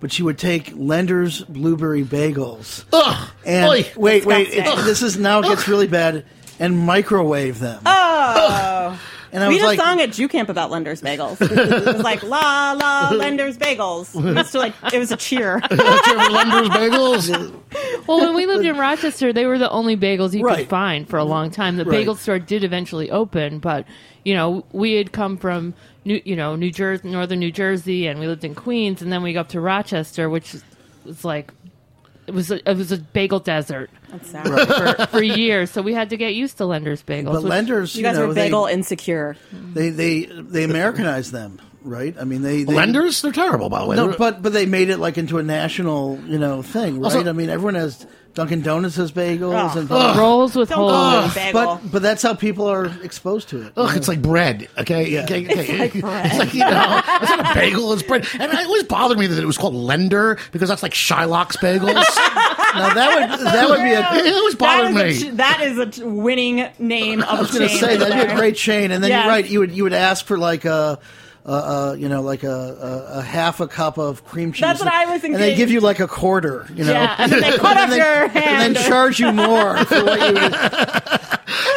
but 0.00 0.12
she 0.12 0.22
would 0.22 0.38
take 0.38 0.72
Lender's 0.76 1.40
blueberry 1.42 2.04
bagels 2.04 2.84
Ugh. 2.92 3.28
and 3.44 3.66
Oy. 3.68 3.86
wait, 3.96 4.24
wait, 4.26 4.46
Disgusting. 4.50 4.78
it, 4.80 4.84
this 4.84 5.02
is 5.02 5.18
now 5.18 5.40
it 5.40 5.46
gets 5.48 5.66
really 5.68 5.86
bad 5.86 6.24
and 6.60 6.76
microwave 6.78 7.58
them. 7.60 7.80
Oh, 7.86 8.98
And 9.36 9.44
I 9.44 9.48
we 9.48 9.54
was 9.54 9.60
had 9.62 9.66
like, 9.68 9.78
a 9.78 9.82
song 9.82 10.00
at 10.00 10.12
Jew 10.12 10.28
Camp 10.28 10.48
about 10.48 10.70
Lender's 10.70 11.02
bagels. 11.02 11.36
it 11.40 11.84
was 11.86 12.02
like 12.02 12.22
la 12.22 12.72
la 12.72 13.10
Lender's 13.10 13.58
bagels. 13.58 14.14
We 14.20 14.32
used 14.36 14.52
to 14.52 14.58
like 14.58 14.74
it 14.92 14.98
was 14.98 15.12
a 15.12 15.16
cheer. 15.16 15.60
Lender's 15.70 16.68
bagels. 16.70 17.52
Well, 18.06 18.20
when 18.20 18.34
we 18.36 18.46
lived 18.46 18.64
in 18.64 18.76
Rochester, 18.78 19.32
they 19.32 19.46
were 19.46 19.58
the 19.58 19.68
only 19.68 19.96
bagels 19.96 20.32
you 20.32 20.44
Right. 20.44 20.58
could 20.60 20.68
find 20.68 21.08
for 21.08 21.18
a 21.18 21.24
long 21.24 21.50
time. 21.50 21.76
The 21.76 21.84
Right. 21.84 21.98
bagel 21.98 22.14
store 22.14 22.38
did 22.38 22.62
eventually 22.62 23.10
open, 23.10 23.58
but 23.58 23.84
you 24.24 24.32
know, 24.32 24.64
we 24.72 24.92
had 24.94 25.10
come 25.12 25.36
from 25.36 25.74
New, 26.04 26.22
you 26.24 26.36
know, 26.36 26.54
New 26.54 26.70
Jersey, 26.70 27.08
northern 27.08 27.40
New 27.40 27.50
Jersey, 27.50 28.06
and 28.06 28.20
we 28.20 28.28
lived 28.28 28.44
in 28.44 28.54
Queens, 28.54 29.02
and 29.02 29.12
then 29.12 29.22
we 29.24 29.32
got 29.32 29.48
to 29.50 29.60
Rochester, 29.60 30.30
which 30.30 30.54
was 31.04 31.24
like 31.24 31.52
it 32.26 32.34
was 32.34 32.50
a, 32.50 32.68
it 32.70 32.76
was 32.76 32.92
a 32.92 32.98
bagel 32.98 33.38
desert 33.40 33.90
That's 34.10 34.30
sad. 34.30 34.96
for, 34.98 35.06
for 35.18 35.22
years. 35.22 35.70
So 35.70 35.82
we 35.82 35.94
had 35.94 36.10
to 36.10 36.16
get 36.16 36.34
used 36.34 36.58
to 36.58 36.66
Lender's 36.66 37.02
bagels. 37.02 37.32
but 37.32 37.42
lenders, 37.44 37.94
You 37.96 38.02
guys 38.02 38.16
know, 38.18 38.28
were 38.28 38.34
they- 38.34 38.46
bagel 38.46 38.66
insecure. 38.66 39.36
They, 39.52 39.90
they 39.90 40.24
they 40.24 40.64
Americanized 40.64 41.32
them, 41.32 41.60
right? 41.82 42.14
I 42.20 42.24
mean, 42.24 42.42
they, 42.42 42.64
they 42.64 42.72
Lenders, 42.74 43.22
they're 43.22 43.32
terrible, 43.32 43.68
by 43.68 43.80
the 43.80 43.86
way. 43.86 43.96
No, 43.96 44.14
but 44.16 44.42
but 44.42 44.52
they 44.52 44.66
made 44.66 44.90
it 44.90 44.98
like 44.98 45.18
into 45.18 45.38
a 45.38 45.42
national, 45.42 46.18
you 46.26 46.38
know, 46.38 46.62
thing, 46.62 47.00
right? 47.00 47.04
Also- 47.14 47.28
I 47.28 47.32
mean, 47.32 47.48
everyone 47.50 47.74
has 47.74 48.06
Dunkin' 48.36 48.60
Donuts 48.60 48.94
has 48.96 49.10
bagels 49.10 49.54
Ugh. 49.70 49.76
and 49.78 49.90
rolls 49.90 50.54
with 50.54 50.68
Don't 50.68 50.78
call 50.78 51.20
holes. 51.22 51.24
it 51.24 51.30
a 51.32 51.52
bagel. 51.52 51.80
but 51.80 51.90
but 51.90 52.02
that's 52.02 52.22
how 52.22 52.34
people 52.34 52.66
are 52.70 52.84
exposed 53.02 53.48
to 53.48 53.62
it. 53.62 53.72
Ugh, 53.76 53.96
it's 53.96 54.06
like 54.08 54.22
bread. 54.22 54.68
Okay, 54.78 55.20
okay, 55.24 55.44
okay. 55.46 55.78
like 55.78 55.92
bread. 56.00 56.26
It's 56.26 56.38
like 56.38 56.52
you 56.54 56.60
know, 56.60 57.00
it's 57.22 57.30
not 57.30 57.50
a 57.50 57.54
bagel. 57.58 57.92
It's 57.94 58.02
bread. 58.02 58.28
And 58.38 58.52
it 58.52 58.66
always 58.66 58.82
bothered 58.84 59.18
me 59.18 59.26
that 59.26 59.42
it 59.42 59.46
was 59.46 59.56
called 59.58 59.74
Lender 59.74 60.38
because 60.52 60.68
that's 60.68 60.82
like 60.82 60.92
Shylock's 60.92 61.56
bagels. 61.56 61.94
now 61.94 62.92
that 62.94 63.30
would 63.30 63.40
that 63.40 63.68
would 63.70 63.82
be 63.82 63.92
a 63.92 64.26
it 64.26 64.34
always 64.34 64.54
That 64.54 64.58
bothered 64.92 65.06
is, 65.08 65.22
a, 65.22 65.26
me. 65.26 65.32
ch- 65.32 65.36
that 65.38 65.60
is 65.62 66.02
a 66.02 66.06
winning 66.06 66.68
name 66.78 67.22
of 67.22 67.28
I 67.28 67.40
was 67.40 67.50
going 67.50 67.68
to 67.68 67.74
say 67.74 67.96
that'd 67.96 68.28
be 68.28 68.32
a 68.34 68.36
great 68.36 68.56
chain, 68.56 68.90
and 68.90 69.02
then 69.02 69.10
Yes. 69.10 69.24
you're 69.24 69.32
right. 69.32 69.48
You 69.48 69.58
would 69.60 69.72
you 69.72 69.82
would 69.84 69.92
ask 69.94 70.26
for 70.26 70.36
like 70.38 70.66
a. 70.66 70.98
Uh, 71.46 71.90
uh, 71.92 71.96
you 71.96 72.08
know, 72.08 72.22
like 72.22 72.42
a, 72.42 72.50
a, 72.50 73.18
a 73.18 73.22
half 73.22 73.60
a 73.60 73.68
cup 73.68 73.98
of 73.98 74.24
cream 74.24 74.50
cheese. 74.50 74.62
That's 74.62 74.80
what 74.80 74.92
I 74.92 75.06
was 75.06 75.22
And 75.22 75.36
they 75.36 75.54
give 75.54 75.70
you 75.70 75.78
like 75.78 76.00
a 76.00 76.08
quarter, 76.08 76.66
you 76.74 76.82
know. 76.82 76.90
Yeah, 76.90 77.14
and 77.18 77.30
then 77.30 77.40
they 77.40 77.50
cut 77.56 77.76
off 77.76 77.84
and 77.84 77.92
then, 77.92 77.98
your 77.98 78.42
and 78.42 78.74
then 78.74 78.84
charge 78.84 79.20
you 79.20 79.30
more 79.30 79.76
for 79.84 80.04
what 80.04 80.20
you. 80.20 80.34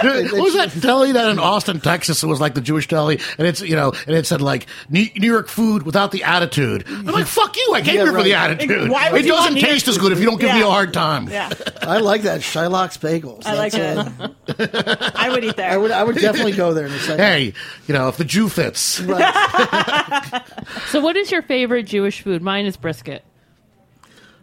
what 0.02 0.34
was 0.42 0.54
that 0.56 0.82
deli 0.82 1.12
that 1.12 1.30
in 1.30 1.38
Austin, 1.38 1.80
Texas? 1.82 2.24
It 2.24 2.28
was 2.28 2.42
like 2.42 2.56
the 2.56 2.62
Jewish 2.62 2.88
deli, 2.88 3.20
and 3.38 3.48
it's 3.48 3.62
you 3.62 3.76
know, 3.76 3.94
and 4.08 4.16
it 4.16 4.26
said 4.26 4.42
like 4.42 4.66
New 4.90 5.06
New 5.16 5.28
York 5.32 5.48
food 5.48 5.84
without 5.84 6.12
the 6.12 6.24
attitude. 6.24 6.86
I'm 6.88 7.06
like, 7.06 7.28
fuck 7.28 7.56
you! 7.56 7.74
I 7.76 7.82
came 7.82 7.98
Yeah, 7.98 8.04
here 8.06 8.14
for 8.14 8.24
the 8.24 8.34
attitude. 8.34 8.90
Why 8.90 9.16
it 9.16 9.28
doesn't 9.28 9.60
taste 9.60 9.88
as 9.88 10.00
good 10.00 10.12
if 10.12 10.20
you 10.20 10.26
don't 10.26 10.40
give 10.42 10.52
me 10.52 10.62
a 10.62 10.70
hard 10.70 10.94
time. 10.96 11.30
Yeah, 11.30 11.52
I 11.84 12.00
like 12.00 12.24
that 12.24 12.42
Shylock's 12.42 12.98
bagels. 12.98 13.46
I 13.46 13.54
like 13.54 13.74
it. 13.76 15.16
I 15.16 15.30
would 15.30 15.44
eat 15.44 15.58
there. 15.58 15.70
I 15.70 15.78
would 15.78 15.92
I 15.92 16.04
would 16.04 16.16
definitely 16.16 16.54
go 16.54 16.74
there 16.74 16.88
in 16.88 16.92
a 16.92 17.00
second. 17.00 17.20
Hey, 17.20 17.54
you 17.88 17.94
know, 17.94 18.08
if 18.08 18.18
the 18.18 18.26
Jew 18.26 18.50
fits. 18.50 19.00
So, 20.90 21.00
what 21.02 21.18
is 21.18 21.32
your 21.32 21.42
favorite 21.42 21.84
Jewish 21.84 22.22
food? 22.22 22.42
Mine 22.42 22.66
is 22.66 22.78
brisket. 22.78 23.24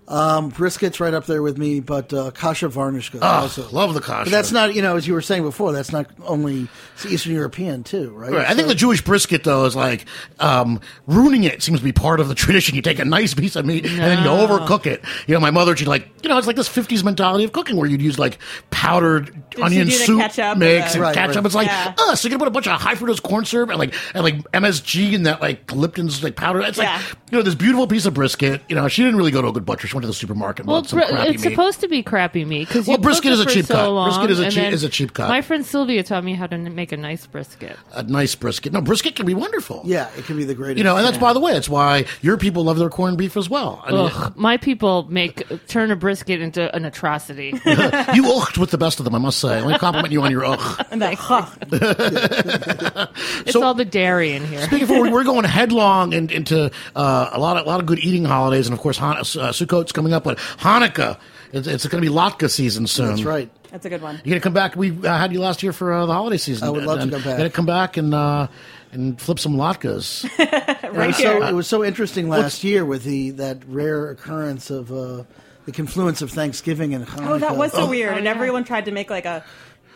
Um, 0.09 0.51
brisket's 0.51 1.01
right 1.01 1.13
up 1.15 1.27
there 1.27 1.43
with 1.43 1.59
me, 1.59 1.81
but 1.81 2.13
uh, 2.13 2.31
kasha 2.31 2.69
varnishka 2.69 3.19
Oh, 3.21 3.27
also. 3.27 3.69
love 3.71 3.93
the 3.95 4.01
kasha. 4.01 4.25
But 4.25 4.31
that's 4.31 4.53
not, 4.53 4.75
you 4.75 4.83
know, 4.83 4.97
as 4.97 5.07
you 5.07 5.15
were 5.15 5.21
saying 5.21 5.43
before, 5.43 5.73
that's 5.73 5.91
not 5.93 6.07
only 6.25 6.69
it's 6.95 7.07
Eastern 7.07 7.33
European 7.35 7.83
too, 7.83 8.11
right? 8.11 8.31
Right. 8.33 8.47
I 8.49 8.55
think 8.55 8.69
the 8.69 8.75
Jewish 8.77 9.03
brisket, 9.03 9.43
though, 9.45 9.65
is 9.65 9.75
like 9.75 10.07
um, 10.39 10.81
ruining 11.09 11.43
it. 11.45 11.63
Seems 11.63 11.81
to 11.81 11.85
be 11.85 11.93
part 11.93 12.21
of 12.21 12.29
the 12.29 12.35
tradition. 12.37 12.77
You 12.77 12.83
take 12.83 12.99
a 13.01 13.05
nice 13.05 13.35
piece 13.35 13.57
of 13.57 13.67
meat 13.67 13.85
and 13.85 13.99
then 13.99 14.23
you 14.23 14.29
overcook 14.31 14.87
it. 14.87 15.03
You 15.27 15.35
know, 15.35 15.41
my 15.41 15.51
mother, 15.51 15.77
she'd 15.77 15.89
like, 15.89 16.09
you 16.23 16.29
know, 16.29 16.39
it's 16.39 16.47
like 16.47 16.57
this 16.57 16.69
'50s 16.69 17.03
mentality 17.03 17.43
of 17.45 17.53
cooking 17.53 17.77
where 17.77 17.89
you'd 17.89 18.03
use 18.03 18.19
like 18.19 18.39
powdered 18.71 19.35
she 19.57 19.63
onion 19.63 19.91
soup 19.91 20.21
ketchup 20.21 20.59
mix 20.59 20.95
and 20.95 21.03
and 21.05 21.11
the- 21.11 21.15
ketchup. 21.15 21.35
Right, 21.37 21.37
right. 21.37 21.47
It's 21.47 21.55
like, 21.55 21.67
Yeah. 21.67 21.95
uh, 21.99 22.15
so 22.15 22.29
you're 22.29 22.39
gonna 22.39 22.49
put 22.49 22.49
a 22.49 22.53
bunch 22.53 22.69
of 22.69 22.81
high 22.81 22.95
fructose 22.95 23.23
corn 23.23 23.45
syrup 23.45 23.71
and 23.71 23.79
like 23.79 23.95
and 24.15 24.23
like 24.23 24.37
MSG 24.53 25.15
and 25.15 25.27
that 25.27 25.41
like 25.41 25.73
Lipton's 25.73 26.23
like 26.23 26.37
powder. 26.37 26.61
It's 26.61 26.79
Yeah. 26.79 26.97
like 26.97 27.05
you 27.33 27.39
know 27.39 27.43
this 27.43 27.55
beautiful 27.57 27.87
piece 27.87 28.07
of 28.07 28.15
brisket. 28.15 28.63
You 28.69 28.77
know, 28.77 28.87
she 28.89 29.03
didn't 29.03 29.17
really 29.17 29.31
go 29.33 29.43
to 29.43 29.49
a 29.49 29.53
good 29.53 29.65
butcher. 29.65 29.87
She 29.89 29.96
went 29.97 30.03
to 30.05 30.09
the 30.09 30.15
supermarket 30.15 30.61
and 30.61 30.69
Well, 30.69 30.83
bought 30.83 30.91
some 30.91 30.99
br- 31.01 31.07
crappy 31.07 31.31
it's 31.35 31.45
meat. 31.45 31.51
supposed 31.51 31.81
to 31.81 31.89
be 31.89 32.03
crappy 32.03 32.45
meat 32.45 32.69
because 32.69 32.87
Well, 32.87 32.99
brisket 32.99 33.33
is 33.33 33.41
a 33.41 33.47
cheap 33.47 33.67
so 33.67 33.75
cut. 33.75 33.91
Long, 33.91 34.09
Brisket 34.11 34.31
is 34.31 34.41
a 34.41 34.45
and 34.45 34.53
cheap- 34.53 34.73
is 34.73 34.85
a 34.85 34.89
cheap 34.89 35.13
cut. 35.15 35.29
My 35.29 35.43
friend 35.43 35.65
Sylvia 35.67 36.03
taught 36.03 36.23
me 36.25 36.35
how 36.35 36.47
to 36.47 36.57
make 36.59 36.93
a 36.93 36.97
nice 36.97 37.27
brisket. 37.27 37.77
a 37.93 38.03
nice 38.05 38.35
brisket. 38.35 38.73
No, 38.73 38.81
brisket 38.81 39.17
can 39.17 39.27
be 39.27 39.35
wonderful. 39.35 39.83
yeah, 39.85 40.09
it 40.17 40.25
can 40.27 40.37
be 40.37 40.45
the 40.45 40.55
greatest. 40.55 40.79
You 40.79 40.85
know, 40.85 40.97
and 40.97 41.05
that's 41.05 41.19
by 41.19 41.33
the 41.33 41.41
way, 41.41 41.53
it's 41.53 41.69
why 41.69 42.05
your 42.23 42.37
people 42.37 42.65
love 42.65 42.79
their 42.79 42.91
corned 42.91 43.19
beef 43.19 43.37
as 43.37 43.49
well. 43.51 43.83
I 43.85 43.91
mean, 43.93 44.11
Ugh, 44.15 44.33
my 44.37 44.57
people 44.59 45.07
make 45.11 45.43
turn 45.69 45.91
a 45.91 45.97
brisket 45.97 46.41
into 46.41 46.75
an 46.77 46.85
atrocity. 46.85 47.47
you 48.15 48.23
ucht 48.25 48.59
with 48.59 48.71
the 48.71 48.79
best 48.79 48.99
of 49.01 49.05
them, 49.05 49.15
I 49.15 49.19
must 49.19 49.39
say. 49.39 49.61
Let 49.61 49.69
me 49.73 49.79
compliment 49.79 50.13
you 50.13 50.23
on 50.23 50.31
your 50.31 50.45
ugh. 50.45 50.87
And. 50.91 51.03
It's 53.47 53.53
So- 53.53 53.63
all 53.63 53.75
the 53.75 53.85
dairy 53.85 54.33
in 54.33 54.45
here. 54.47 54.63
Speaking 54.63 54.87
for, 54.87 55.11
we're 55.11 55.25
going 55.25 55.45
headlong 55.45 56.13
in, 56.13 56.31
into 56.31 56.71
uh, 56.95 57.31
a 57.33 57.39
lot 57.39 57.57
of 57.57 57.67
a 57.67 57.69
lot 57.69 57.81
of 57.81 57.87
good 57.87 57.99
eating 57.99 58.25
holidays, 58.25 58.67
and 58.67 58.75
of 58.75 58.81
course, 58.81 58.99
Han- 58.99 59.19
uh, 59.19 59.53
Sukkot's 59.87 59.93
coming 59.93 60.13
up, 60.13 60.25
but 60.25 60.39
Hanukkah, 60.39 61.19
it's, 61.53 61.67
it's 61.67 61.87
going 61.87 62.03
to 62.03 62.11
be 62.11 62.15
latke 62.15 62.51
season 62.51 62.87
soon. 62.87 63.09
that's 63.09 63.23
right. 63.25 63.51
That's 63.71 63.85
a 63.85 63.89
good 63.91 64.03
one. 64.03 64.17
You're 64.17 64.23
going 64.33 64.41
to 64.41 64.45
come 64.45 64.55
back. 64.55 64.77
We 64.77 64.91
uh, 65.07 65.19
had 65.19 65.33
you 65.33 65.41
last 65.41 65.63
year 65.63 65.73
for 65.73 65.93
uh, 65.93 66.07
the 66.07 66.13
holiday 66.13 66.39
season. 66.39 66.67
I 66.67 66.71
would 66.71 66.85
love 66.85 67.01
to 67.01 67.11
come 67.11 67.23
back. 67.23 67.37
Going 67.39 67.51
to 67.51 67.57
come 67.57 67.67
back 67.67 67.97
and 67.97 68.15
uh, 68.15 68.47
and 68.93 69.21
flip 69.21 69.39
some 69.39 69.55
latkes. 69.57 70.29
It 70.87 70.93
was 71.09 71.17
so 71.19 71.43
it 71.43 71.53
was 71.53 71.67
so 71.67 71.85
interesting 71.85 72.29
last 72.31 72.65
year 72.65 72.85
with 72.85 73.05
the 73.05 73.31
that 73.33 73.59
rare 73.69 74.09
occurrence 74.11 74.71
of 74.71 74.91
uh, 74.91 75.25
the 75.67 75.73
confluence 75.73 76.23
of 76.23 76.31
Thanksgiving 76.31 76.95
and 76.95 77.07
Hanukkah. 77.07 77.29
Oh, 77.29 77.39
that 77.39 77.57
was 77.57 77.73
so 77.73 77.83
Oh. 77.83 77.91
weird. 77.91 78.17
And 78.17 78.27
everyone 78.27 78.65
tried 78.65 78.87
to 78.87 78.93
make 78.93 79.11
like 79.11 79.27
a 79.27 79.45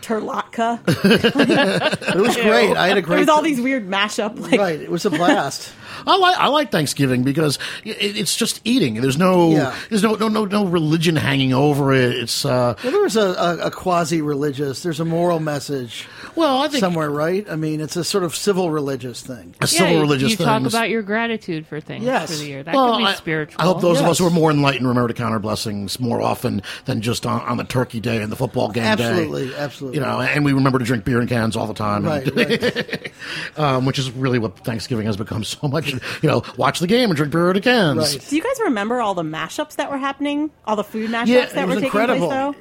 turlatka. 0.02 0.80
But 0.84 0.96
it 2.16 2.20
was 2.20 2.36
great. 2.36 2.76
I 2.76 2.88
had 2.88 2.98
a 2.98 3.02
great. 3.02 3.16
It 3.16 3.20
was 3.20 3.28
all 3.30 3.40
these 3.42 3.60
weird 3.60 3.88
mashup. 3.88 4.38
Like, 4.38 4.60
right. 4.60 4.80
It 4.80 4.90
was 4.90 5.06
a 5.06 5.10
blast. 5.10 5.72
I 6.06 6.16
like 6.16 6.36
I 6.38 6.46
like 6.48 6.70
Thanksgiving 6.72 7.22
because 7.22 7.58
it, 7.84 8.16
it's 8.16 8.36
just 8.36 8.60
eating. 8.64 8.94
There's 9.00 9.18
no 9.18 9.50
Yeah. 9.50 9.74
there's 9.88 10.02
no, 10.02 10.14
no 10.14 10.28
no 10.28 10.44
no 10.44 10.64
religion 10.66 11.16
hanging 11.16 11.52
over 11.52 11.92
it. 11.92 12.12
It's 12.16 12.44
uh, 12.44 12.74
Well, 12.82 12.92
there 12.92 13.02
was 13.02 13.16
a, 13.16 13.30
a, 13.32 13.58
a 13.66 13.70
quasi 13.70 14.22
religious. 14.22 14.82
There's 14.82 15.00
a 15.00 15.04
moral 15.04 15.40
message 15.40 16.06
well, 16.36 16.62
I 16.62 16.68
think 16.68 16.80
somewhere, 16.80 17.10
right? 17.10 17.44
I 17.50 17.56
mean, 17.56 17.80
it's 17.80 17.96
a 17.96 18.04
sort 18.04 18.22
of 18.24 18.34
civil 18.36 18.70
religious 18.70 19.20
thing. 19.20 19.54
a 19.60 19.66
civil 19.66 19.94
you, 19.94 20.00
religious 20.00 20.30
you 20.30 20.36
things. 20.36 20.46
talk 20.46 20.62
about 20.62 20.88
your 20.88 21.02
gratitude 21.02 21.66
for 21.66 21.80
things 21.80 22.04
Yes. 22.04 22.30
for 22.30 22.38
the 22.38 22.46
year. 22.48 22.62
That 22.62 22.74
Well, 22.74 22.92
could 22.92 22.98
be 22.98 23.04
I, 23.06 23.14
spiritual. 23.14 23.60
I 23.60 23.64
hope 23.64 23.80
those 23.80 24.00
of 24.00 24.06
us 24.06 24.18
who 24.18 24.26
are 24.26 24.30
more 24.30 24.50
enlightened 24.50 24.86
remember 24.86 25.08
to 25.08 25.14
count 25.14 25.32
our 25.32 25.38
blessings 25.40 25.98
more 25.98 26.20
often 26.22 26.62
than 26.84 27.00
just 27.02 27.26
on, 27.26 27.40
on 27.42 27.56
the 27.56 27.64
turkey 27.64 28.00
day 28.00 28.22
and 28.22 28.30
the 28.30 28.36
football 28.36 28.70
game 28.70 28.84
day. 28.96 29.04
Absolutely, 29.04 29.54
absolutely. 29.56 29.98
You 29.98 30.04
know, 30.04 30.20
and 30.20 30.44
we 30.44 30.52
remember 30.52 30.78
to 30.78 30.84
drink 30.84 31.04
beer 31.04 31.20
in 31.20 31.26
cans 31.26 31.56
all 31.56 31.66
the 31.66 31.74
time, 31.74 32.04
Right, 32.04 32.26
and- 32.26 32.36
right. 32.62 33.12
um, 33.56 33.84
which 33.84 33.98
is 33.98 34.10
really 34.12 34.38
what 34.38 34.56
Thanksgiving 34.60 35.06
has 35.06 35.16
become 35.16 35.42
so 35.44 35.66
much. 35.68 35.89
You 36.22 36.28
know, 36.28 36.42
watch 36.56 36.78
the 36.80 36.86
game 36.86 37.10
and 37.10 37.16
drink 37.16 37.32
beer 37.32 37.50
in 37.50 37.60
cans. 37.62 37.98
Right. 38.16 38.26
do 38.28 38.36
you 38.36 38.42
guys 38.42 38.58
remember 38.64 39.00
all 39.00 39.14
the 39.14 39.22
mashups 39.22 39.76
that 39.76 39.90
were 39.90 39.98
happening? 39.98 40.50
All 40.66 40.76
the 40.76 40.84
food 40.84 41.10
mashups 41.10 41.26
Yeah, 41.28 41.46
that 41.46 41.62
were 41.62 41.74
was 41.74 41.74
taking 41.76 41.84
incredible. 41.86 42.28
place, 42.28 42.30
though? 42.30 42.54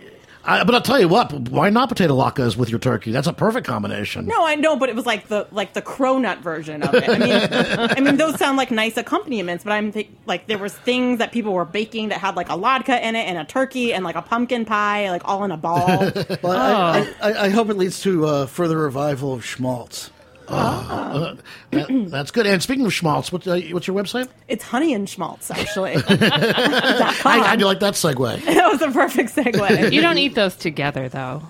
I, 0.46 0.63
but 0.63 0.74
I'll 0.74 0.82
tell 0.82 1.00
you 1.00 1.10
what, 1.10 1.34
why 1.50 1.70
not 1.70 1.89
potato 1.89 2.15
latkes 2.15 2.56
with 2.56 2.70
your 2.70 2.80
turkey? 2.80 3.12
That's 3.12 3.28
a 3.28 3.34
perfect 3.34 3.68
combination. 3.68 4.26
No, 4.26 4.46
I 4.48 4.56
know, 4.56 4.78
but 4.78 4.88
it 4.88 4.96
was 4.96 5.06
like 5.06 5.28
the 5.28 5.46
like 5.52 5.74
the 5.74 5.82
cronut 5.82 6.39
version 6.39 6.82
of 6.82 6.96
it. 6.96 7.10
I 7.10 7.18
mean, 7.20 7.89
I 7.98 8.00
mean, 8.00 8.15
those 8.15 8.38
sound 8.39 8.56
like 8.56 8.72
nice 8.72 8.96
accompaniments, 8.96 9.65
but 9.65 9.74
I'm 9.74 9.92
think, 9.92 10.15
like 10.26 10.48
there 10.48 10.58
was 10.58 10.74
things 10.74 11.20
that 11.20 11.34
people 11.34 11.52
were 11.52 11.65
baking 11.65 12.10
that 12.10 12.20
had 12.20 12.38
like 12.38 12.48
a 12.48 12.54
latke 12.54 12.88
in 12.88 13.15
it 13.18 13.28
and 13.28 13.38
a 13.38 13.44
turkey 13.44 13.94
and 13.94 14.06
like 14.06 14.15
a 14.15 14.22
pumpkin 14.22 14.63
pie, 14.63 15.12
like 15.12 15.24
all 15.26 15.44
in 15.44 15.52
a 15.52 15.58
ball. 15.58 16.10
But 16.42 16.46
I, 16.46 17.06
I, 17.22 17.46
I 17.46 17.50
hope 17.50 17.70
it 17.70 17.76
leads 17.76 18.00
to 18.04 18.26
uh, 18.26 18.46
further 18.46 18.78
revival 18.78 19.34
of 19.34 19.44
schmaltz. 19.46 20.10
Uh, 20.50 21.36
that- 21.72 22.08
that's 22.10 22.32
good. 22.32 22.48
And 22.48 22.62
speaking 22.62 22.86
of 22.86 22.94
schmaltz, 22.94 23.32
what, 23.32 23.48
uh, 23.48 23.58
what's 23.72 23.88
your 23.88 23.96
website? 24.02 24.28
it's 24.48 24.64
honey 24.64 24.94
and 24.94 25.08
schmaltz, 25.10 25.52
actually. 25.52 25.94
I, 26.08 27.44
how 27.46 27.56
do 27.56 27.66
like 27.66 27.80
that 27.82 27.94
segue? 27.94 28.44
that 28.46 28.72
was 28.72 28.82
a 28.82 28.92
perfect 28.92 29.36
segue. 29.36 29.92
you 29.92 30.02
don't 30.02 30.18
eat 30.18 30.36
those 30.36 30.56
together, 30.56 31.10
though. 31.10 31.42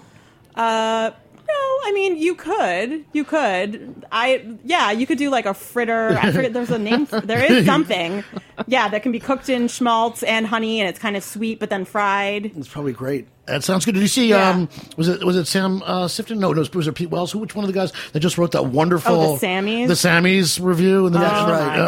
Uh, 0.55 1.11
no, 1.47 1.55
I 1.85 1.91
mean 1.93 2.17
you 2.17 2.35
could, 2.35 3.05
you 3.13 3.23
could. 3.23 4.05
I 4.11 4.45
yeah, 4.63 4.91
you 4.91 5.07
could 5.07 5.17
do 5.17 5.29
like 5.31 5.45
a 5.47 5.53
fritter. 5.55 6.09
I 6.17 6.31
forget. 6.31 6.53
There's 6.53 6.69
a 6.69 6.77
name. 6.77 7.05
There 7.05 7.43
is 7.43 7.65
something. 7.65 8.23
Yeah, 8.67 8.87
that 8.89 9.01
can 9.01 9.11
be 9.11 9.19
cooked 9.19 9.49
in 9.49 9.67
schmaltz 9.67 10.21
and 10.21 10.45
honey, 10.45 10.79
and 10.79 10.87
it's 10.89 10.99
kind 10.99 11.15
of 11.17 11.23
sweet, 11.23 11.59
but 11.59 11.69
then 11.71 11.85
fried. 11.85 12.51
It's 12.55 12.67
probably 12.67 12.93
great. 12.93 13.27
That 13.49 13.63
sounds 13.63 13.85
good. 13.85 13.93
Did 13.95 14.01
you 14.01 14.07
see? 14.07 14.27
Yeah. 14.29 14.49
Um, 14.49 14.69
was 14.97 15.07
it 15.07 15.23
was 15.23 15.35
it 15.35 15.45
Sam 15.45 15.81
uh, 15.83 16.05
Sifton? 16.05 16.37
No, 16.37 16.53
no, 16.53 16.63
was 16.73 16.87
it 16.87 16.95
Pete 16.95 17.09
Wells? 17.09 17.31
Who? 17.31 17.39
Which 17.39 17.55
one 17.55 17.63
of 17.65 17.67
the 17.67 17.73
guys 17.77 17.91
that 18.13 18.19
just 18.19 18.37
wrote 18.37 18.51
that 18.51 18.67
wonderful 18.67 19.13
Oh, 19.13 19.37
the 19.37 19.45
Sammys? 19.47 19.87
the 19.87 19.93
Sammys 19.95 20.63
review? 20.63 21.05
And 21.07 21.15
the, 21.15 21.19
That's 21.19 21.39
Oh 21.39 21.51
right. 21.51 21.79
Uh, 21.79 21.85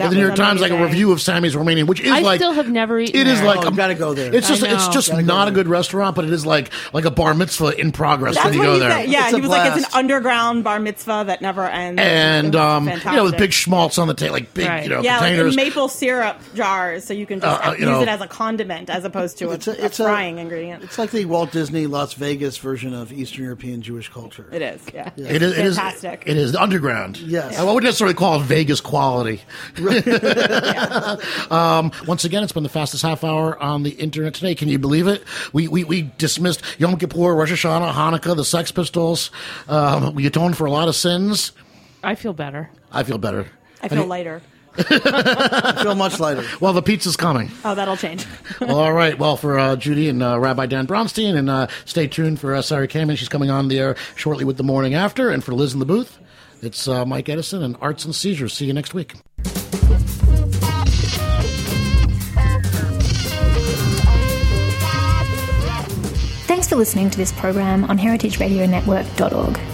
right. 0.00 0.08
the 0.10 0.14
New 0.16 0.22
York 0.22 0.34
Times, 0.34 0.60
like 0.60 0.72
a 0.72 0.82
review 0.82 1.12
of 1.12 1.20
Sammy's 1.20 1.54
Romanian, 1.54 1.86
which 1.86 2.00
is 2.00 2.10
I 2.10 2.20
like 2.20 2.34
I 2.34 2.36
still 2.38 2.52
have 2.52 2.68
never 2.68 2.98
eaten. 3.00 3.20
It 3.20 3.26
is 3.26 3.38
there. 3.38 3.46
like 3.46 3.64
Oh, 3.64 3.70
you 3.70 3.76
gotta 3.76 3.94
go 3.94 4.14
there. 4.14 4.34
It's 4.34 4.48
just 4.48 4.62
it's 4.62 4.88
just 4.88 5.10
Gotta 5.10 5.22
not 5.22 5.48
a 5.48 5.50
good 5.52 5.68
restaurant, 5.68 6.16
but 6.16 6.24
it 6.24 6.32
is 6.32 6.44
like 6.44 6.70
like 6.92 7.04
a 7.04 7.10
bar 7.10 7.34
mitzvah 7.34 7.78
in 7.80 7.92
progress 7.92 8.34
That's 8.34 8.46
when 8.46 8.54
you 8.54 8.62
go 8.62 8.78
there. 8.78 8.90
said. 8.90 9.08
Yeah, 9.08 9.26
It's 9.28 9.34
he 9.36 9.40
was 9.40 9.50
like, 9.50 9.76
it's 9.76 9.86
an 9.86 9.92
underground 9.98 10.64
bar 10.64 10.80
mitzvah 10.80 11.24
that 11.26 11.40
never 11.42 11.64
ends. 11.68 12.00
And 12.00 12.48
It 12.48 12.60
um, 12.60 12.88
you 12.88 12.96
know, 13.12 13.24
with 13.24 13.38
big 13.38 13.52
schmaltz 13.52 13.98
on 13.98 14.08
the 14.08 14.14
table, 14.14 14.32
like 14.34 14.52
big, 14.54 14.66
Right. 14.66 14.82
you 14.84 14.88
know, 14.90 15.00
yeah, 15.02 15.18
like 15.18 15.28
containers. 15.30 15.56
maple 15.56 15.88
syrup 15.88 16.38
jars, 16.54 17.04
so 17.04 17.14
you 17.14 17.26
can 17.26 17.40
just 17.40 17.60
Uh, 17.64 17.70
uh, 17.70 17.72
use 17.74 18.02
it 18.02 18.08
as 18.08 18.20
a 18.20 18.26
condiment 18.26 18.90
as 18.90 19.04
opposed 19.04 19.38
to 19.38 19.50
a, 19.50 19.52
It's 19.54 19.66
a- 19.68 19.70
a 19.72 19.84
it's 19.84 20.00
a- 20.00 20.04
frying 20.04 20.38
ingredient. 20.38 20.82
It's 20.82 20.98
like 20.98 21.03
like 21.04 21.10
the 21.10 21.26
Walt 21.26 21.52
Disney 21.52 21.86
Las 21.86 22.14
Vegas 22.14 22.56
version 22.56 22.94
of 22.94 23.12
Eastern 23.12 23.44
European 23.44 23.82
Jewish 23.82 24.08
culture. 24.08 24.48
It 24.50 24.62
is, 24.62 24.80
yeah. 24.94 25.10
It 25.18 25.42
is, 25.42 25.58
it 25.58 25.66
is 25.66 25.76
Fantastic. 25.76 26.22
It 26.24 26.38
is 26.38 26.56
underground. 26.56 27.18
Yes. 27.18 27.58
I 27.58 27.64
wouldn't 27.64 27.84
necessarily 27.84 28.14
call 28.14 28.40
it 28.40 28.44
Vegas 28.44 28.80
quality. 28.80 29.42
um, 31.50 31.92
once 32.06 32.24
again, 32.24 32.42
it's 32.42 32.52
been 32.52 32.62
the 32.62 32.70
fastest 32.70 33.02
half 33.02 33.22
hour 33.22 33.62
on 33.62 33.82
the 33.82 33.90
internet 33.90 34.32
today. 34.32 34.54
Can 34.54 34.68
you 34.68 34.78
believe 34.78 35.06
it? 35.06 35.22
We 35.52 35.68
we, 35.68 35.84
we 35.84 36.10
dismissed 36.16 36.62
Yom 36.78 36.96
Kippur, 36.96 37.34
Rosh 37.34 37.52
Hashanah, 37.52 37.92
Hanukkah, 37.92 38.34
the 38.34 38.44
Sex 38.44 38.72
Pistols. 38.72 39.30
Um, 39.68 40.14
we 40.14 40.26
atoned 40.26 40.56
for 40.56 40.64
a 40.64 40.70
lot 40.70 40.88
of 40.88 40.96
sins. 40.96 41.52
I 42.02 42.14
feel 42.14 42.32
better. 42.32 42.70
I 42.90 43.02
feel 43.02 43.18
better. 43.18 43.46
I 43.82 43.88
feel 43.88 44.06
lighter. 44.06 44.40
I 44.76 45.78
feel 45.82 45.94
much 45.94 46.18
lighter. 46.20 46.44
Well, 46.60 46.72
the 46.72 46.82
pizza's 46.82 47.16
coming. 47.16 47.50
Oh, 47.64 47.74
that'll 47.74 47.96
change. 47.96 48.26
All 48.60 48.92
right. 48.92 49.18
Well, 49.18 49.36
for 49.36 49.58
uh, 49.58 49.76
Judy 49.76 50.08
and 50.08 50.22
uh, 50.22 50.38
Rabbi 50.38 50.66
Dan 50.66 50.86
Bronstein, 50.86 51.36
and 51.36 51.48
uh, 51.48 51.66
stay 51.84 52.06
tuned 52.06 52.40
for 52.40 52.54
uh, 52.54 52.62
Sari 52.62 52.88
Kamin. 52.88 53.16
She's 53.16 53.28
coming 53.28 53.50
on 53.50 53.68
the 53.68 53.78
air 53.78 53.96
shortly 54.16 54.44
with 54.44 54.56
the 54.56 54.64
morning 54.64 54.94
after. 54.94 55.30
And 55.30 55.42
for 55.42 55.52
Liz 55.54 55.72
in 55.72 55.78
the 55.78 55.86
booth, 55.86 56.18
it's 56.62 56.88
uh, 56.88 57.04
Mike 57.04 57.28
Edison 57.28 57.62
and 57.62 57.76
Arts 57.80 58.04
and 58.04 58.14
Seizures. 58.14 58.52
See 58.52 58.66
you 58.66 58.72
next 58.72 58.94
week. 58.94 59.14
Thanks 66.46 66.68
for 66.68 66.76
listening 66.76 67.10
to 67.10 67.18
this 67.18 67.32
program 67.32 67.84
on 67.84 67.98
heritageradionetwork.org. 67.98 69.73